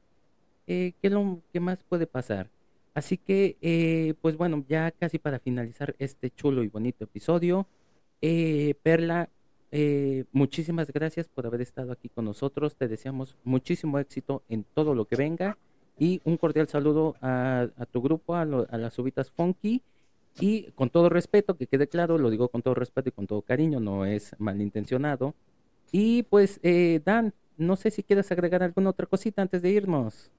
[0.65, 2.49] qué es lo que más puede pasar?
[2.93, 7.67] Así que, eh, pues bueno, ya casi para finalizar este chulo y bonito episodio,
[8.21, 9.29] eh, Perla,
[9.71, 12.75] eh, muchísimas gracias por haber estado aquí con nosotros.
[12.75, 15.57] Te deseamos muchísimo éxito en todo lo que venga
[15.97, 19.81] y un cordial saludo a, tu grupo, a, las subitas funky.
[20.39, 23.41] Y con todo respeto, que quede claro, lo digo con todo respeto y con todo
[23.41, 25.33] cariño, no es malintencionado.
[25.91, 26.61] Y pues,
[27.03, 30.31] Dan, no sé si quieres agregar alguna otra cosita antes de irnos.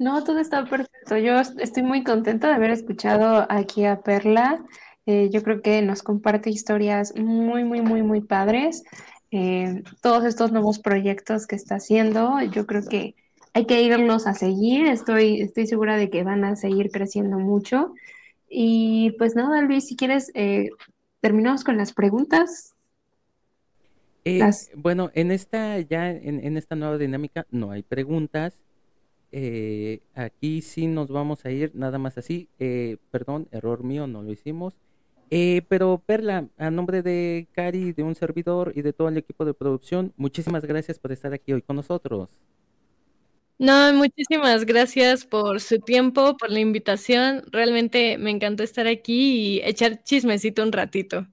[0.00, 1.18] No, todo está perfecto.
[1.18, 4.64] Yo estoy muy contenta de haber escuchado aquí a Perla.
[5.04, 8.82] Eh, yo creo que nos comparte historias muy, muy, muy, muy padres.
[9.30, 13.14] Eh, todos estos nuevos proyectos que está haciendo, yo creo que
[13.52, 14.86] hay que irlos a seguir.
[14.86, 17.94] Estoy, estoy segura de que van a seguir creciendo mucho.
[18.48, 20.70] Y pues nada, Luis, si quieres, eh,
[21.20, 22.74] terminamos con las preguntas.
[24.74, 28.58] Bueno, en esta ya en, en esta nueva dinámica no hay preguntas
[29.32, 32.48] eh, aquí sí nos vamos a ir nada más así.
[32.58, 34.74] Eh, perdón, error mío, no lo hicimos.
[35.30, 39.44] Eh, pero Perla, a nombre de Cari, de un servidor y de todo el equipo
[39.44, 42.30] de producción, muchísimas gracias por estar aquí hoy con nosotros.
[43.60, 47.42] No, muchísimas gracias por su tiempo, por la invitación.
[47.52, 51.26] Realmente me encantó estar aquí y echar chismecito un ratito.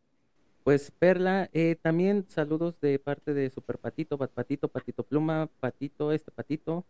[0.65, 6.29] Pues Perla, eh, también saludos de parte de Super Patito, Patito, Patito Pluma, Patito, este
[6.29, 6.83] Patito,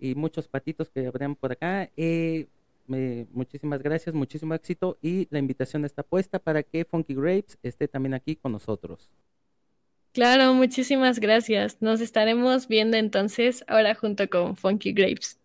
[0.00, 1.90] y muchos patitos que habrían por acá.
[1.98, 2.46] Eh,
[3.34, 8.14] muchísimas gracias, muchísimo éxito y la invitación está puesta para que Funky Grapes esté también
[8.14, 9.10] aquí con nosotros.
[10.12, 11.76] Claro, muchísimas gracias.
[11.80, 15.38] Nos estaremos viendo entonces ahora junto con Funky Grapes.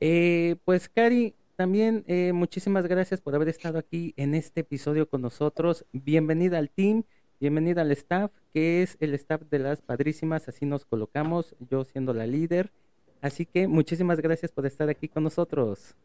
[0.00, 5.22] Eh, pues Cari, también eh, muchísimas gracias por haber estado aquí en este episodio con
[5.22, 5.86] nosotros.
[5.92, 7.02] Bienvenida al team,
[7.40, 12.14] bienvenida al staff, que es el staff de las padrísimas, así nos colocamos, yo siendo
[12.14, 12.70] la líder.
[13.22, 15.96] Así que muchísimas gracias por estar aquí con nosotros.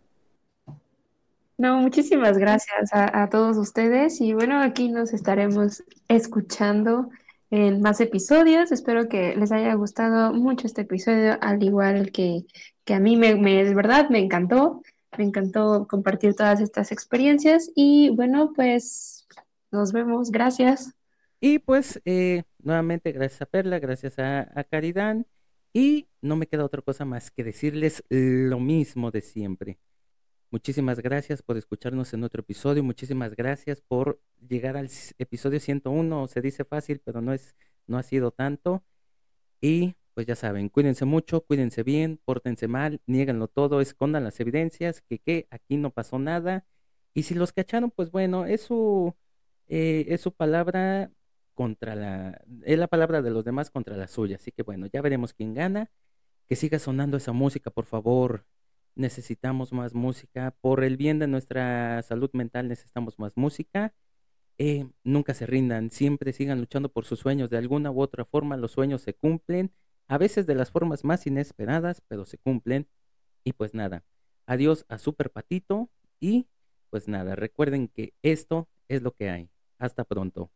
[1.58, 7.12] No, muchísimas gracias a, todos ustedes y bueno, aquí nos estaremos escuchando
[7.52, 8.72] en más episodios.
[8.72, 12.46] Espero que les haya gustado mucho este episodio, al igual que,
[12.86, 14.82] que a mí me, de verdad me encantó.
[15.18, 19.28] Me encantó compartir todas estas experiencias y bueno, pues
[19.70, 20.32] nos vemos.
[20.32, 20.94] Gracias.
[21.42, 25.18] Y pues eh, nuevamente gracias a Perla, gracias a, a Caridad
[25.74, 29.78] y no me queda otra cosa más que decirles lo mismo de siempre.
[30.52, 32.84] Muchísimas gracias por escucharnos en otro episodio.
[32.84, 34.20] Muchísimas gracias por
[34.50, 36.28] llegar al episodio 101.
[36.28, 37.56] Se dice fácil, pero no es
[37.88, 38.84] no ha sido tanto.
[39.62, 45.02] Y pues ya saben, cuídense mucho, cuídense bien, pórtense mal, nieganlo todo, escondan las evidencias,
[45.02, 46.66] que que aquí no pasó nada.
[47.14, 49.16] Y si los cacharon, pues bueno, es su
[49.68, 51.12] eh, es su palabra
[51.54, 54.36] contra la es la palabra de los demás contra la suya.
[54.38, 55.92] Así que bueno, ya veremos quién gana.
[56.50, 58.46] Que siga sonando esa música, por favor
[58.96, 63.94] necesitamos más música, por el bien de nuestra salud mental necesitamos más música.
[64.58, 67.50] Eh, nunca se rindan, siempre sigan luchando por sus sueños.
[67.50, 69.72] De alguna u otra forma los sueños se cumplen,
[70.08, 72.88] a veces de las formas más inesperadas, pero se cumplen.
[73.44, 74.04] Y pues nada,
[74.46, 75.90] adiós a Super Patito
[76.20, 76.48] y
[76.90, 79.50] pues nada, recuerden que esto es lo que hay.
[79.80, 80.52] Hasta pronto.